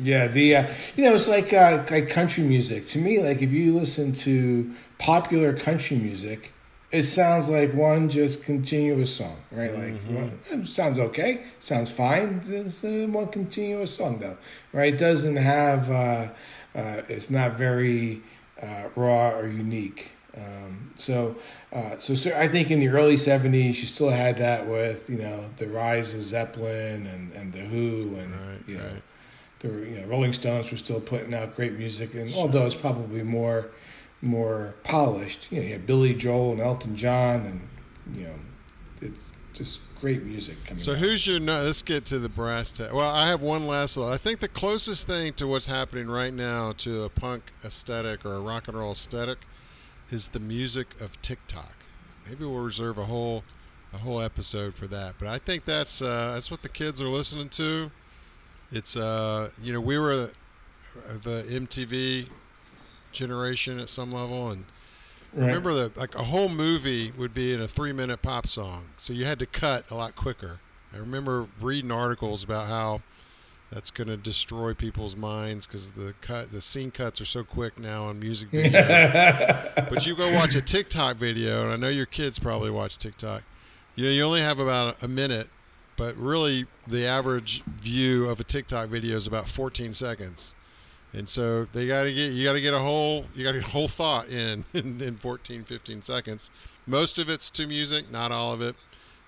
[0.00, 3.22] Yeah, the uh, you know it's like uh, like country music to me.
[3.22, 6.53] Like if you listen to popular country music,
[6.94, 9.74] it sounds like one just continuous song, right?
[9.74, 10.14] Like mm-hmm.
[10.14, 12.40] well, sounds okay, sounds fine.
[12.46, 14.38] It's uh, one continuous song though,
[14.72, 14.94] right?
[14.94, 16.28] It doesn't have uh,
[16.72, 18.22] uh, it's not very
[18.62, 20.12] uh, raw or unique.
[20.36, 21.36] Um, so,
[21.72, 25.18] uh, so, so I think in the early '70s, you still had that with you
[25.18, 29.02] know the rise of Zeppelin and, and the Who and right, you know right.
[29.58, 33.24] the you know, Rolling Stones were still putting out great music, and although it's probably
[33.24, 33.70] more
[34.24, 35.50] more polished.
[35.52, 38.34] You know, you had Billy Joel and Elton John, and you know,
[39.00, 40.82] it's just great music coming.
[40.82, 40.98] So out.
[40.98, 41.40] who's your?
[41.40, 42.92] No, let's get to the brass tack.
[42.92, 43.96] Well, I have one last.
[43.96, 48.34] I think the closest thing to what's happening right now to a punk aesthetic or
[48.34, 49.38] a rock and roll aesthetic
[50.10, 51.72] is the music of TikTok.
[52.28, 53.44] Maybe we'll reserve a whole
[53.92, 55.14] a whole episode for that.
[55.18, 57.90] But I think that's uh, that's what the kids are listening to.
[58.72, 60.30] It's uh, you know we were
[61.22, 62.28] the MTV
[63.14, 64.64] generation at some level, and
[65.32, 65.46] Right.
[65.46, 69.12] remember that like a whole movie would be in a three minute pop song, so
[69.12, 70.60] you had to cut a lot quicker.
[70.92, 73.02] I remember reading articles about how
[73.72, 77.78] that's going to destroy people's minds because the cut the scene cuts are so quick
[77.80, 79.88] now on music videos.
[79.90, 83.42] but you go watch a TikTok video, and I know your kids probably watch TikTok.
[83.96, 85.48] You know, you only have about a minute,
[85.96, 90.54] but really the average view of a TikTok video is about 14 seconds.
[91.14, 93.58] And so they got to get you got to get a whole you got to
[93.58, 96.50] a whole thought in, in in 14 15 seconds.
[96.86, 98.74] Most of it's to music, not all of it.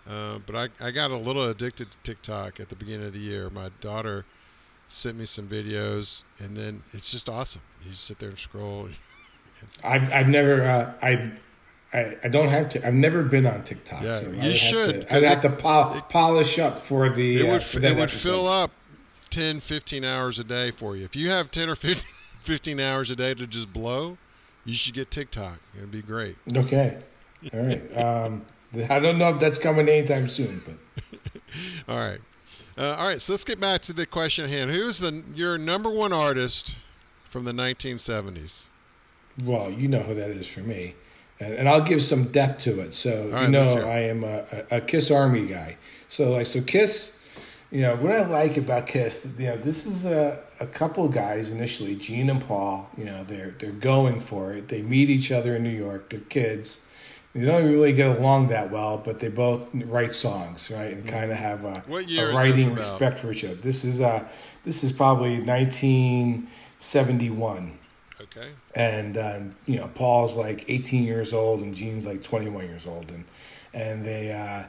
[0.08, 3.18] Uh, but I, I got a little addicted to TikTok at the beginning of the
[3.18, 3.50] year.
[3.50, 4.24] My daughter
[4.86, 7.62] sent me some videos, and then it's just awesome.
[7.82, 8.88] You just sit there and scroll.
[9.84, 11.32] I've, I've never uh, I,
[11.92, 12.86] I I don't have to.
[12.86, 14.02] I've never been on TikTok.
[14.02, 17.40] Yeah, so you I'd have should, I'd have it- to pol- polish up for the.
[17.40, 18.70] It uh, would for it would fill up
[19.30, 21.04] 10, 15 hours a day for you.
[21.04, 22.04] If you have 10 or 15,
[22.42, 24.18] 15 hours a day to just blow,
[24.64, 25.60] you should get TikTok.
[25.76, 26.36] It'd be great.
[26.54, 26.98] Okay.
[27.52, 27.96] All right.
[27.96, 28.44] Um,
[28.90, 30.76] I don't know if that's coming anytime soon, but
[31.88, 32.20] All right.
[32.78, 34.70] Uh, all right, so let's get back to the question at hand.
[34.70, 36.74] Who's the your number one artist
[37.24, 38.68] from the 1970s?
[39.44, 40.94] well, you know who that is for me,
[41.40, 42.94] and, and I'll give some depth to it.
[42.94, 43.88] So All you right, know.
[43.88, 45.76] I am a, a, a Kiss Army guy.
[46.08, 47.15] So like, so Kiss.
[47.70, 49.34] You know what I like about Kiss.
[49.38, 52.88] You know, this is a, a couple guys initially, Gene and Paul.
[52.96, 54.68] You know, they're they're going for it.
[54.68, 56.10] They meet each other in New York.
[56.10, 56.92] They're kids.
[57.34, 61.30] They don't really get along that well, but they both write songs, right, and kind
[61.30, 61.82] of have a,
[62.30, 63.56] a writing respect for each other.
[63.56, 64.26] This is uh
[64.64, 66.46] this is probably nineteen
[66.78, 67.78] seventy one
[68.20, 68.48] Okay.
[68.74, 73.10] and um, you know Paul's like 18 years old and Gene's like 21 years old
[73.10, 73.24] and
[73.74, 74.64] and they uh,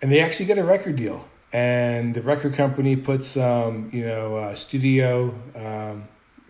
[0.00, 4.36] and they actually get a record deal and the record company puts um, you know
[4.36, 6.06] uh, studio um,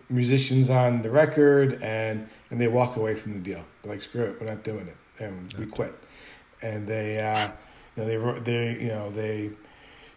[0.09, 3.63] musicians on the record and and they walk away from the deal.
[3.81, 4.97] They're like screw it we're not doing it.
[5.23, 5.95] And we quit.
[6.61, 7.47] And they uh,
[7.95, 9.51] you know they wrote- they you know they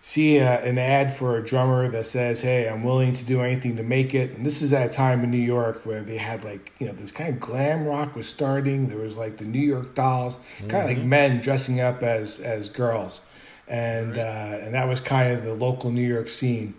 [0.01, 3.77] see uh, an ad for a drummer that says, "Hey, I'm willing to do anything
[3.77, 6.43] to make it." And this is at a time in New York where they had
[6.43, 8.89] like you know this kind of glam rock was starting.
[8.89, 12.69] There was like the New York Dolls, kind of like men dressing up as as
[12.69, 13.27] girls,
[13.71, 16.75] and uh, and that was kind of the local New York scene.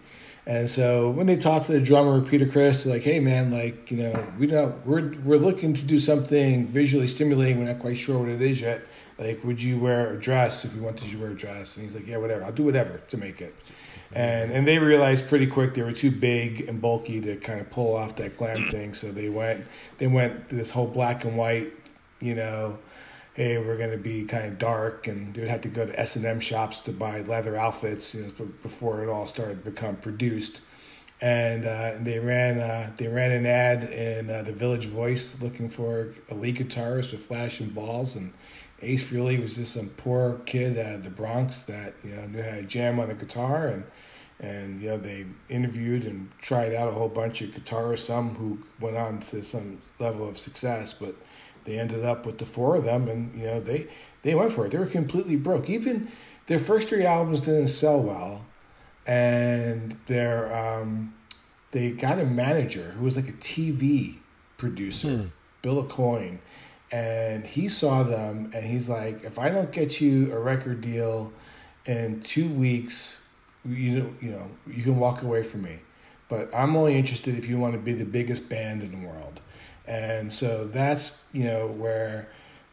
[0.45, 3.89] And so when they talked to the drummer Peter Criss, they're like, "Hey man, like
[3.89, 7.59] you know, we don't we're we're looking to do something visually stimulating.
[7.59, 8.81] We're not quite sure what it is yet.
[9.17, 11.95] Like, would you wear a dress if you wanted to wear a dress?" And he's
[11.95, 12.43] like, "Yeah, whatever.
[12.43, 13.55] I'll do whatever to make it."
[14.13, 17.69] And and they realized pretty quick they were too big and bulky to kind of
[17.69, 18.93] pull off that glam thing.
[18.93, 19.65] So they went
[19.99, 21.71] they went this whole black and white,
[22.19, 22.79] you know.
[23.33, 26.25] Hey, we're gonna be kind of dark, and they'd have to go to S and
[26.25, 30.59] M shops to buy leather outfits you know, before it all started to become produced.
[31.21, 35.69] And, uh, they ran uh, they ran an ad in uh, the Village Voice looking
[35.69, 38.33] for a lead guitarist with flashing balls, and
[38.81, 42.41] Ace Frehley was just some poor kid out of the Bronx that you know knew
[42.43, 43.85] how to jam on the guitar, and
[44.41, 48.59] and you know they interviewed and tried out a whole bunch of guitarists, some who
[48.81, 51.15] went on to some level of success, but
[51.65, 53.87] they ended up with the four of them, and you know they
[54.23, 54.71] they went for it.
[54.71, 55.69] They were completely broke.
[55.69, 56.11] Even
[56.47, 58.45] their first three albums didn't sell well,
[59.05, 61.13] and their um,
[61.71, 64.17] they got a manager who was like a TV
[64.57, 66.39] producer, Bill Aucoin,
[66.91, 71.31] and he saw them and he's like, if I don't get you a record deal
[71.85, 73.27] in two weeks,
[73.65, 75.79] you know, you know, you can walk away from me,
[76.27, 79.39] but I'm only interested if you want to be the biggest band in the world,
[79.91, 82.29] and so that's you know where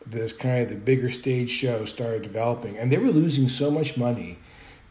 [0.06, 3.96] this kind of the bigger stage show started developing, and they were losing so much
[3.96, 4.38] money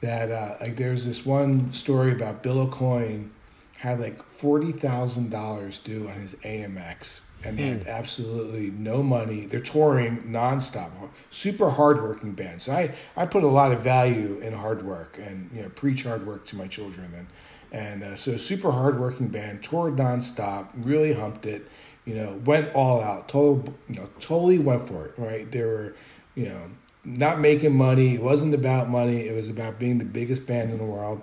[0.01, 3.29] that uh, like there's this one story about Bill Aucoin
[3.77, 9.45] had like forty thousand dollars due on his AmEx, and they had absolutely no money.
[9.45, 10.91] They're touring nonstop,
[11.29, 12.61] super hardworking band.
[12.61, 16.03] So I I put a lot of value in hard work and you know preach
[16.03, 17.27] hard work to my children and
[17.71, 21.67] and uh, so super hardworking band toured nonstop, really humped it.
[22.07, 25.13] You know, went all out, total, you know, totally went for it.
[25.17, 25.93] Right, they were,
[26.35, 26.61] you know,
[27.03, 28.15] not making money.
[28.15, 29.27] It wasn't about money.
[29.27, 31.21] It was about being the biggest band in the world,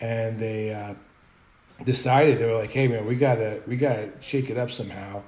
[0.00, 0.94] and they uh,
[1.84, 5.22] decided they were like, "Hey, man, we gotta we gotta shake it up somehow,"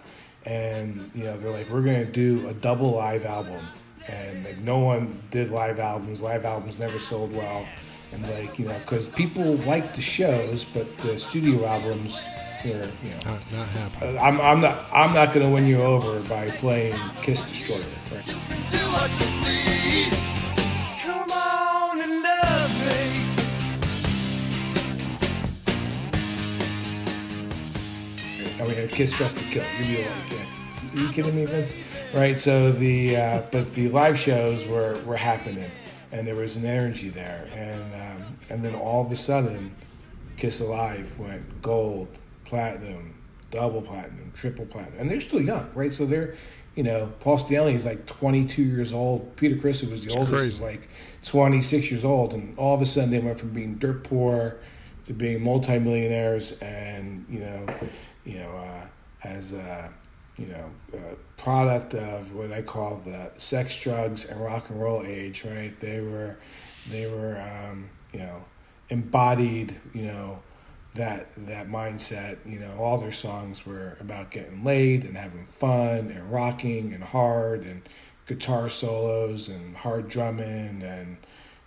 [0.47, 3.61] and you know they're like, "We're gonna do a double live album."
[4.09, 6.23] and like no one did live albums.
[6.23, 7.67] Live albums never sold well,
[8.13, 12.23] and like you know, because people liked the shows, but the studio albums
[12.65, 13.17] were you know.
[13.25, 14.19] Not, not happening.
[14.19, 17.81] I'm, I'm not I'm not gonna win you over by playing Kiss Destroyer.
[18.13, 18.27] Right?
[18.27, 18.35] Do
[18.93, 20.13] what you need.
[21.03, 23.25] Come on and love me.
[28.63, 29.65] I mean, Kiss Dressed to Kill.
[29.79, 30.47] You'd be like, yeah.
[30.95, 31.77] Are you kidding me, Vince?
[32.15, 32.39] Right.
[32.39, 35.71] So the uh, but the live shows were were happening,
[36.13, 39.75] and there was an energy there, and um, and then all of a sudden,
[40.37, 42.09] Kiss Alive went gold,
[42.55, 43.13] platinum,
[43.51, 45.93] double platinum, triple platinum, and they're still young, right?
[45.93, 46.37] So they're,
[46.77, 49.35] you know, Paul Stanley is like 22 years old.
[49.35, 50.89] Peter Criss, who was the oldest, is like
[51.25, 54.57] 26 years old, and all of a sudden they went from being dirt poor
[55.07, 57.67] to being multimillionaires, and you know,
[58.25, 58.87] you know, uh,
[59.27, 59.93] as a
[60.37, 65.03] you know, a product of what I call the sex, drugs, and rock and roll
[65.05, 65.45] age.
[65.45, 65.79] Right?
[65.81, 66.37] They were,
[66.89, 68.45] they were, um, you know,
[68.91, 69.75] embodied.
[69.93, 70.43] You know,
[70.95, 72.39] that that mindset.
[72.47, 77.03] You know, all their songs were about getting laid and having fun and rocking and
[77.03, 77.83] hard and
[78.27, 81.17] guitar solos and hard drumming and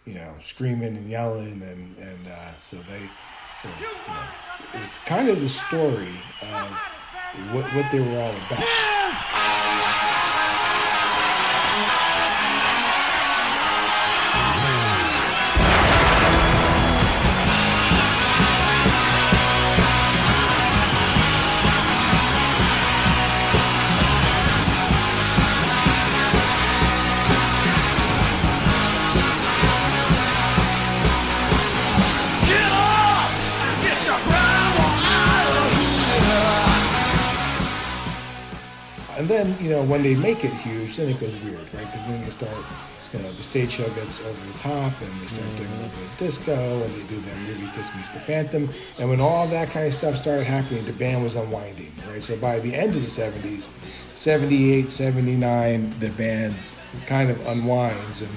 [0.05, 3.09] you know screaming and yelling and and uh, so they
[3.61, 6.71] so you know, it's kind of the story of
[7.51, 9.66] what what they were all about.
[39.27, 41.85] And then you know when they make it huge, then it goes weird, right?
[41.85, 42.55] Because then they start,
[43.11, 45.89] you know, the stage show gets over the top, and they start doing a little
[45.89, 49.45] bit of disco, and they do their movie "Kiss Meets the Phantom." And when all
[49.47, 52.23] that kind of stuff started happening, the band was unwinding, right?
[52.23, 53.69] So by the end of the '70s,
[54.15, 56.55] 78, 79, the band
[57.05, 58.31] kind of unwinds, and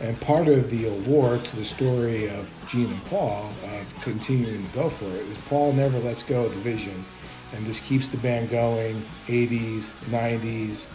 [0.00, 4.74] and part of the allure to the story of Gene and Paul of continuing to
[4.74, 7.04] go for it is Paul never lets go of the vision
[7.52, 10.88] and this keeps the band going 80s 90s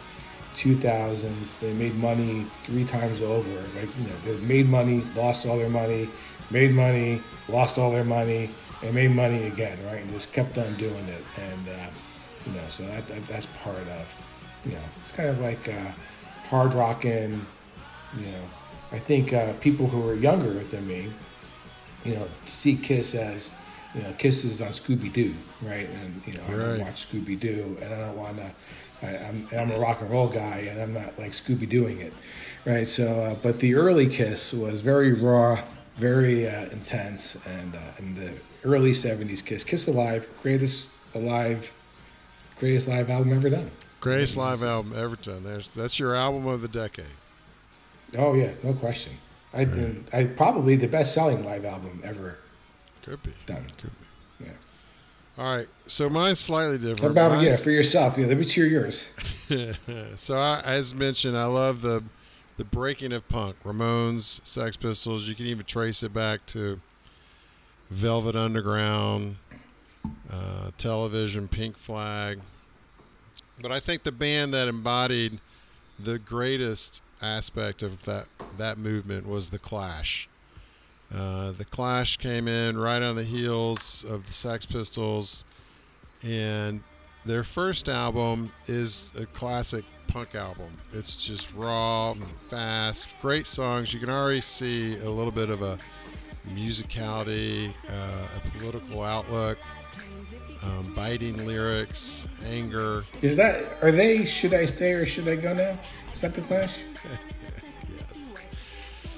[0.56, 5.58] 2000s they made money three times over like you know they made money lost all
[5.58, 6.10] their money
[6.50, 8.50] made money lost all their money
[8.84, 11.90] and made money again right and just kept on doing it and uh,
[12.46, 14.16] you know so that, that that's part of
[14.66, 15.92] you know it's kind of like uh,
[16.50, 17.46] hard rocking
[18.18, 18.44] you know
[18.92, 21.12] i think uh, people who are younger than me
[22.08, 23.54] you know, see Kiss as,
[23.96, 25.34] you know, Kiss is on Scooby Doo,
[25.64, 25.88] right?
[25.90, 26.80] And you know, I don't Right.
[26.82, 28.52] watch Scooby Doo, and I don't want to.
[29.04, 32.14] I'm I'm a rock and roll guy, and I'm not like Scooby doing it,
[32.66, 32.90] right?
[32.90, 35.60] So, uh, but the early Kiss was very raw,
[35.98, 38.32] very uh, intense, and uh, and the
[38.64, 41.74] early '70s Kiss, Kiss Alive, greatest alive,
[42.60, 43.70] greatest live album ever done.
[44.00, 45.44] Greatest live album ever done.
[45.44, 47.06] There's that's your album of the decade.
[48.18, 49.14] Oh yeah, no question.
[49.54, 49.68] I
[50.14, 52.38] I probably the best selling live album ever
[53.08, 53.34] Could be.
[53.46, 53.66] done.
[53.78, 54.46] Could be.
[54.46, 54.52] Yeah.
[55.38, 55.68] All right.
[55.88, 57.12] So mine's slightly different.
[57.12, 58.18] About yeah for yourself?
[58.18, 59.14] Yeah, let me hear yours.
[60.18, 62.04] so I, as mentioned, I love the
[62.58, 63.56] the breaking of punk.
[63.64, 65.28] Ramones, Sex Pistols.
[65.28, 66.82] You can even trace it back to
[67.90, 69.38] Velvet Underground,
[70.30, 72.42] uh, Television, Pink Flag.
[73.62, 75.40] But I think the band that embodied
[75.98, 78.28] the greatest aspect of that
[78.58, 80.28] that movement was the Clash.
[81.14, 85.46] Uh, the Clash came in right on the heels of the Sex Pistols,
[86.22, 86.82] and
[87.26, 90.70] their first album is a classic punk album.
[90.94, 93.94] It's just raw and fast, great songs.
[93.94, 95.78] You can already see a little bit of a
[96.50, 99.58] musicality, uh, a political outlook,
[100.64, 103.06] um, biting lyrics, anger.
[103.22, 104.26] Is that are they?
[104.26, 105.80] Should I stay or should I go now?
[106.14, 106.84] Is that the Clash?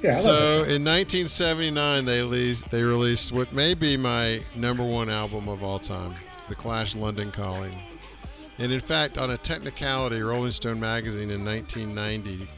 [0.02, 5.10] Yeah, I So in 1979, they released, they released what may be my number one
[5.10, 6.14] album of all time,
[6.48, 7.78] The Clash London Calling.
[8.60, 12.50] And in fact, on a technicality, Rolling Stone magazine in 1990,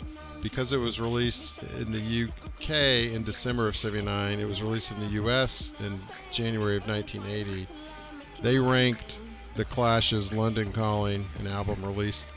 [0.41, 4.99] because it was released in the UK in December of 79, it was released in
[4.99, 5.99] the US in
[6.31, 7.67] January of 1980.
[8.43, 9.19] They ranked
[9.55, 12.27] The Clash's London Calling, an album released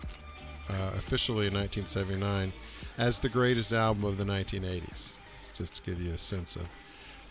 [0.71, 2.53] uh, officially in 1979
[2.97, 5.13] as the greatest album of the 1980s.
[5.35, 6.69] It's just to give you a sense of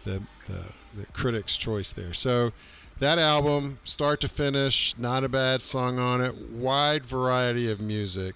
[0.03, 0.64] the, the,
[0.95, 2.14] the critics' choice there.
[2.14, 2.51] So
[2.99, 8.36] that album, start to finish, not a bad song on it, wide variety of music.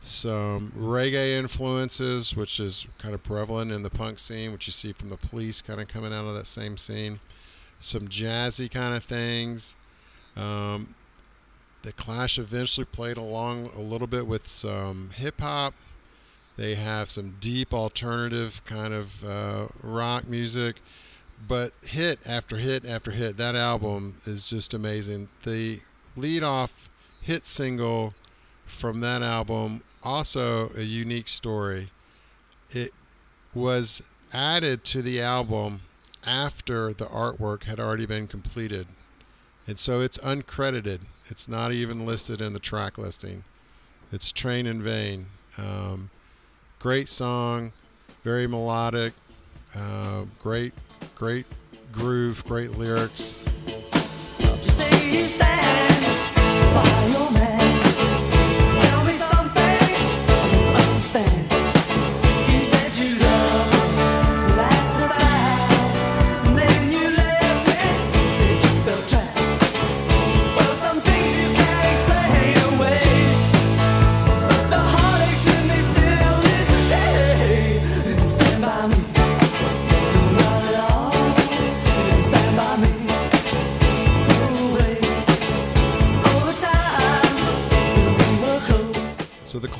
[0.00, 4.92] some reggae influences, which is kind of prevalent in the punk scene, which you see
[4.92, 7.20] from the police kind of coming out of that same scene.
[7.78, 9.76] Some jazzy kind of things.
[10.36, 10.94] Um,
[11.82, 15.74] the Clash eventually played along a little bit with some hip hop.
[16.62, 20.76] They have some deep alternative kind of uh, rock music,
[21.48, 23.36] but hit after hit after hit.
[23.36, 25.28] That album is just amazing.
[25.42, 25.80] The
[26.16, 26.88] lead off
[27.20, 28.14] hit single
[28.64, 31.90] from that album, also a unique story.
[32.70, 32.92] It
[33.52, 34.00] was
[34.32, 35.80] added to the album
[36.24, 38.86] after the artwork had already been completed.
[39.66, 41.00] And so it's uncredited.
[41.28, 43.42] It's not even listed in the track listing.
[44.12, 45.26] It's Train in Vain.
[45.58, 46.10] Um,
[46.82, 47.72] great song,
[48.24, 49.12] very melodic,
[49.76, 50.72] uh, great,
[51.14, 51.46] great
[51.92, 53.38] groove, great lyrics.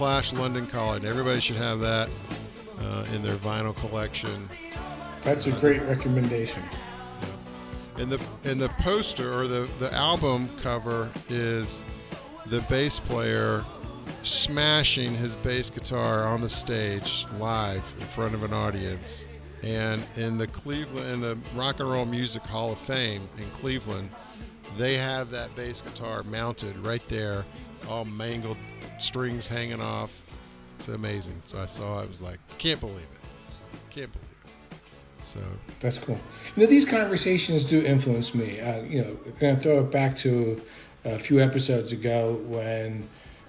[0.02, 1.04] Clash London Calling.
[1.04, 2.10] Everybody should have that
[2.80, 4.48] uh, in their vinyl collection.
[5.20, 6.60] That's a great recommendation.
[7.98, 11.84] And the and the poster or the the album cover is
[12.46, 13.64] the bass player
[14.24, 19.24] smashing his bass guitar on the stage live in front of an audience.
[19.62, 24.10] And in the Cleveland in the Rock and Roll Music Hall of Fame in Cleveland,
[24.76, 27.44] they have that bass guitar mounted right there,
[27.88, 28.56] all mangled
[29.02, 30.26] strings hanging off.
[30.78, 31.40] It's amazing.
[31.44, 33.20] So I saw I was like, can't believe it.
[33.90, 34.28] Can't believe
[34.70, 35.24] it.
[35.24, 35.40] So
[35.80, 36.18] That's cool.
[36.56, 38.60] You know, these conversations do influence me.
[38.60, 40.60] Uh, you know, going to throw it back to
[41.04, 43.08] a few episodes ago when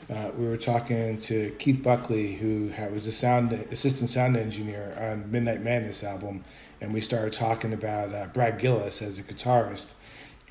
[0.10, 5.32] uh, we were talking to Keith Buckley, who was a sound assistant sound engineer on
[5.32, 6.44] Midnight Madness album,
[6.82, 9.94] and we started talking about uh, Brad Gillis as a guitarist.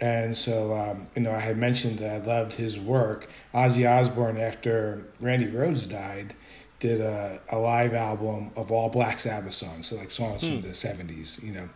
[0.00, 3.28] And so, um, you know, I had mentioned that I loved his work.
[3.54, 6.34] Ozzy Osbourne, after Randy Rhoads died,
[6.80, 10.68] did a, a live album of all Black Sabbath songs, so like songs from the
[10.68, 11.68] '70s, you know.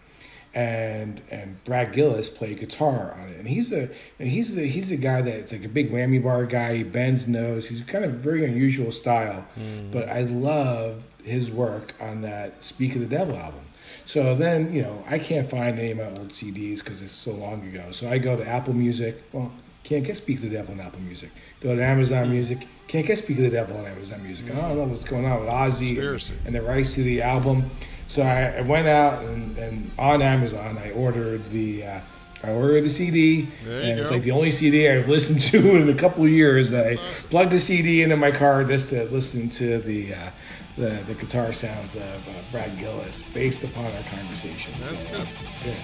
[0.55, 4.91] And and Brad Gillis played guitar on it, and he's a and he's the he's
[4.91, 6.77] a guy that's like a big whammy bar guy.
[6.79, 7.69] He bends nose.
[7.69, 9.47] He's kind of very unusual style,
[9.93, 13.61] but I love his work on that Speak of the Devil album.
[14.07, 17.33] So then, you know, I can't find any of my old CDs because it's so
[17.33, 17.91] long ago.
[17.91, 19.21] So I go to Apple Music.
[19.33, 19.53] Well,
[19.83, 21.31] can't get Speak of the Devil on Apple Music.
[21.61, 22.67] Go to Amazon Music.
[22.87, 24.51] Can't get Speak of the Devil on Amazon Music.
[24.51, 26.35] I don't know what's going on with Ozzy Conspiracy.
[26.45, 27.69] and the rights to the album.
[28.07, 32.01] So I, I went out and, and on Amazon I ordered the uh,
[32.45, 34.17] I ordered the CD, and it's go.
[34.17, 36.71] like the only CD I've listened to in a couple of years.
[36.71, 36.97] That I
[37.31, 40.31] plugged the CD into my car just to listen to the uh,
[40.77, 44.75] the, the guitar sounds of uh, Brad Gillis based upon our conversation.
[44.79, 45.29] That's so, good.
[45.65, 45.75] yeah,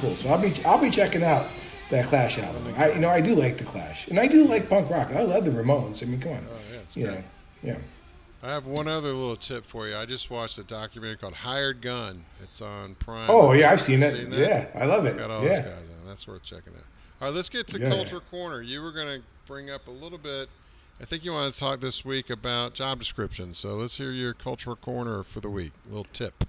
[0.00, 0.16] cool.
[0.16, 1.46] So I'll be I'll be checking out
[1.90, 2.74] that Clash album.
[2.76, 5.10] I you know I do like the Clash, and I do like punk rock.
[5.12, 6.02] I love the Ramones.
[6.02, 7.18] I mean, come on, Oh, yeah, it's you great.
[7.18, 7.24] know,
[7.62, 7.78] yeah.
[8.42, 9.94] I have one other little tip for you.
[9.94, 12.24] I just watched a documentary called Hired Gun.
[12.42, 13.28] It's on Prime.
[13.28, 14.12] Oh yeah, I've seen it.
[14.16, 14.38] Seen that?
[14.40, 15.18] Yeah, I love It's it.
[15.18, 15.56] got all yeah.
[15.60, 16.06] those guys on.
[16.06, 16.84] That's worth checking out.
[17.20, 17.90] All right, let's get to Yeah.
[17.90, 18.62] Culture Corner.
[18.62, 20.48] You were going to bring up a little bit.
[21.02, 23.58] I think you want to talk this week about job descriptions.
[23.58, 25.72] So let's hear your Culture Corner for the week.
[25.86, 26.44] little tip.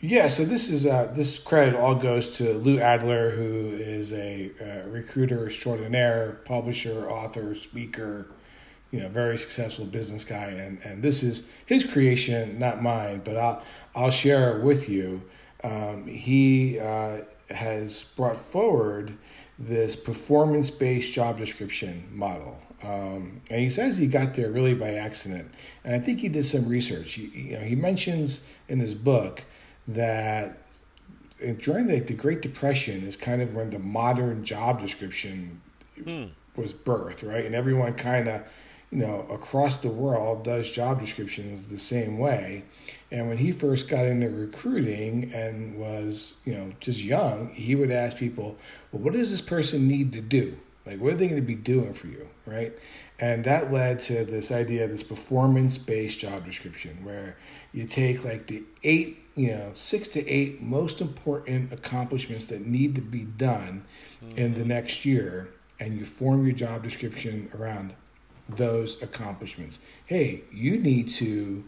[0.00, 4.50] Yeah, so this is uh, this credit all goes to Lou Adler, who is a
[4.60, 8.26] uh, recruiter extraordinaire, publisher, author, speaker,
[8.90, 13.38] you know, very successful business guy, and and this is his creation, not mine, but
[13.38, 13.62] I'll
[13.94, 15.22] I'll share it with you.
[15.64, 19.16] Um, he uh, has brought forward
[19.58, 22.60] this performance based job description model.
[22.82, 25.50] Um, and he says he got there really by accident.
[25.82, 27.14] And I think he did some research.
[27.14, 29.42] He, you know, he mentions in his book
[29.88, 30.58] that
[31.58, 35.60] during the, the Great Depression is kind of when the modern job description
[36.02, 36.26] hmm.
[36.56, 37.44] was birthed, right?
[37.44, 38.42] And everyone kind of,
[38.90, 42.64] you know, across the world does job descriptions the same way.
[43.10, 47.90] And when he first got into recruiting and was, you know, just young, he would
[47.90, 48.56] ask people,
[48.90, 50.56] well, what does this person need to do?
[50.86, 52.72] Like, what are they going to be doing for you, right?
[53.18, 57.36] And that led to this idea of this performance based job description where
[57.72, 62.94] you take like the eight, you know, six to eight most important accomplishments that need
[62.94, 63.84] to be done
[64.36, 64.68] in the mm-hmm.
[64.68, 67.92] next year and you form your job description around
[68.48, 69.84] those accomplishments.
[70.06, 71.64] Hey, you need to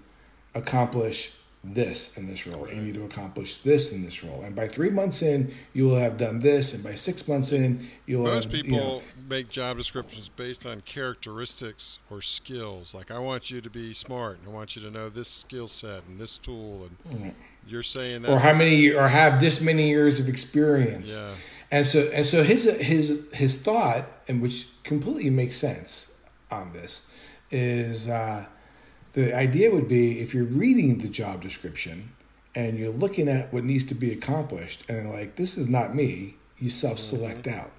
[0.55, 2.69] accomplish this in this role.
[2.69, 4.43] You need to accomplish this in this role.
[4.43, 6.73] And by three months in, you will have done this.
[6.73, 10.29] And by six months in, you will Most have, you people know, make job descriptions
[10.29, 12.95] based on characteristics or skills.
[12.95, 15.69] Like, I want you to be smart, and I want you to know this skill
[15.69, 17.35] set and this tool, and mm.
[17.69, 18.31] You're saying that.
[18.31, 21.17] or how many or have this many years of experience.
[21.17, 21.35] Yeah.
[21.71, 27.13] And so and so his his his thought, and which completely makes sense on this,
[27.51, 28.47] is uh,
[29.13, 32.13] the idea would be if you're reading the job description
[32.55, 36.37] and you're looking at what needs to be accomplished and like this is not me,
[36.59, 37.71] you self-select out.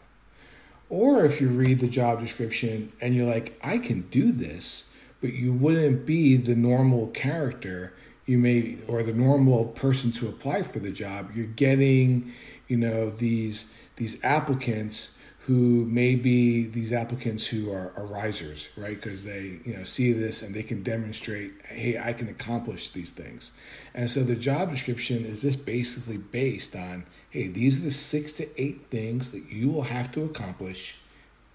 [0.90, 5.34] Or if you read the job description and you're like, I can do this, but
[5.34, 7.94] you wouldn't be the normal character
[8.30, 11.32] you may or the normal person to apply for the job.
[11.34, 12.32] You're getting,
[12.68, 19.02] you know, these these applicants who may be these applicants who are, are risers, right?
[19.02, 23.10] Because they, you know, see this and they can demonstrate, hey, I can accomplish these
[23.10, 23.60] things.
[23.96, 28.32] And so the job description is just basically based on, hey, these are the six
[28.34, 31.00] to eight things that you will have to accomplish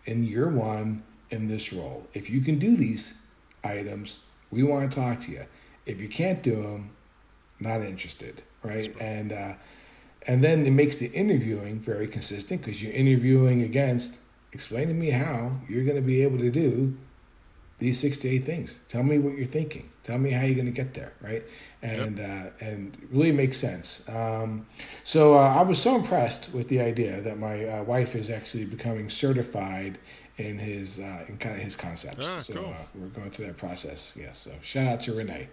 [0.06, 2.08] in year one in this role.
[2.14, 3.22] If you can do these
[3.62, 4.18] items,
[4.50, 5.44] we want to talk to you.
[5.86, 6.90] If you can't do them,
[7.60, 8.94] not interested, right?
[9.00, 9.54] And uh,
[10.26, 14.20] and then it makes the interviewing very consistent because you're interviewing against.
[14.52, 16.96] Explain to me how you're going to be able to do
[17.80, 18.78] these six to eight things.
[18.88, 19.88] Tell me what you're thinking.
[20.04, 21.42] Tell me how you're going to get there, right?
[21.82, 24.08] And uh, and really makes sense.
[24.08, 24.66] Um,
[25.02, 28.64] so uh, I was so impressed with the idea that my uh, wife is actually
[28.64, 29.98] becoming certified
[30.38, 32.26] in his uh, in kind of his concepts.
[32.26, 32.66] Ah, so cool.
[32.66, 34.16] uh, we're going through that process.
[34.18, 34.38] Yes.
[34.38, 35.48] so shout out to Renee.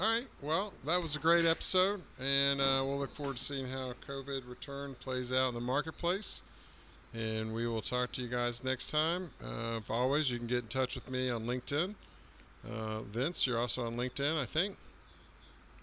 [0.00, 0.26] All right.
[0.42, 4.48] Well, that was a great episode, and uh, we'll look forward to seeing how COVID
[4.48, 6.42] return plays out in the marketplace.
[7.14, 9.30] And we will talk to you guys next time.
[9.42, 11.94] Uh, if always, you can get in touch with me on LinkedIn.
[12.70, 14.76] Uh, Vince, you're also on LinkedIn, I think.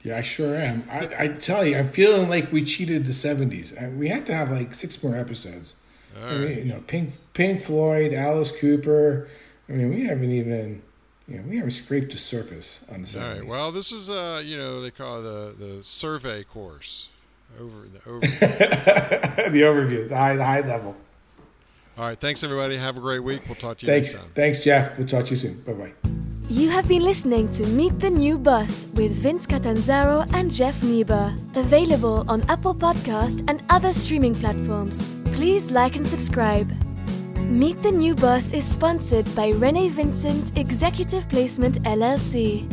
[0.03, 0.87] Yeah, I sure am.
[0.89, 3.73] I, I tell you, I'm feeling like we cheated the '70s.
[3.75, 5.81] Uh, We had to have like six more episodes.
[6.23, 9.27] I mean, you know, Pink Pink Floyd, Alice Cooper.
[9.67, 10.83] I mean, we haven't even,
[11.27, 13.39] you know, we haven't scraped the surface on the All '70s.
[13.41, 13.47] right.
[13.47, 17.09] Well, this is uh, you know, they call it the the survey course.
[17.59, 18.19] Over the over.
[19.49, 20.95] the overview, the high, the high level.
[21.97, 22.19] All right.
[22.19, 22.75] Thanks everybody.
[22.77, 23.41] Have a great week.
[23.47, 24.33] We'll talk to you Thanks, next time.
[24.35, 24.97] thanks, Jeff.
[24.97, 25.61] We'll talk to you soon.
[25.61, 25.93] Bye bye.
[26.49, 31.33] You have been listening to Meet the New Boss with Vince Catanzaro and Jeff Niebuhr.
[31.55, 35.01] Available on Apple Podcast and other streaming platforms.
[35.33, 36.71] Please like and subscribe.
[37.49, 42.65] Meet the New Boss is sponsored by Rene Vincent Executive Placement LLC.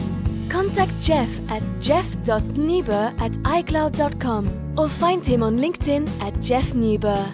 [0.50, 7.24] Contact Jeff at jeff.niebuhr at icloud.com or find him on LinkedIn at Jeff Niebuhr.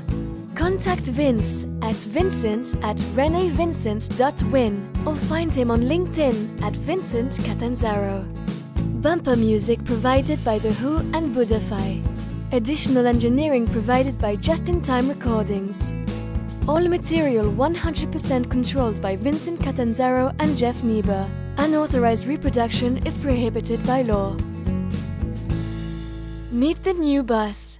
[0.56, 8.26] Contact Vince at vincent at renevincent.win or find him on LinkedIn at Vincent Catanzaro.
[9.00, 12.04] Bumper music provided by The Who and Buddhify.
[12.52, 15.92] Additional engineering provided by Just in Time Recordings.
[16.68, 21.26] All material 100% controlled by Vincent Catanzaro and Jeff Niebuhr.
[21.56, 24.36] Unauthorized reproduction is prohibited by law.
[26.52, 27.78] Meet the new boss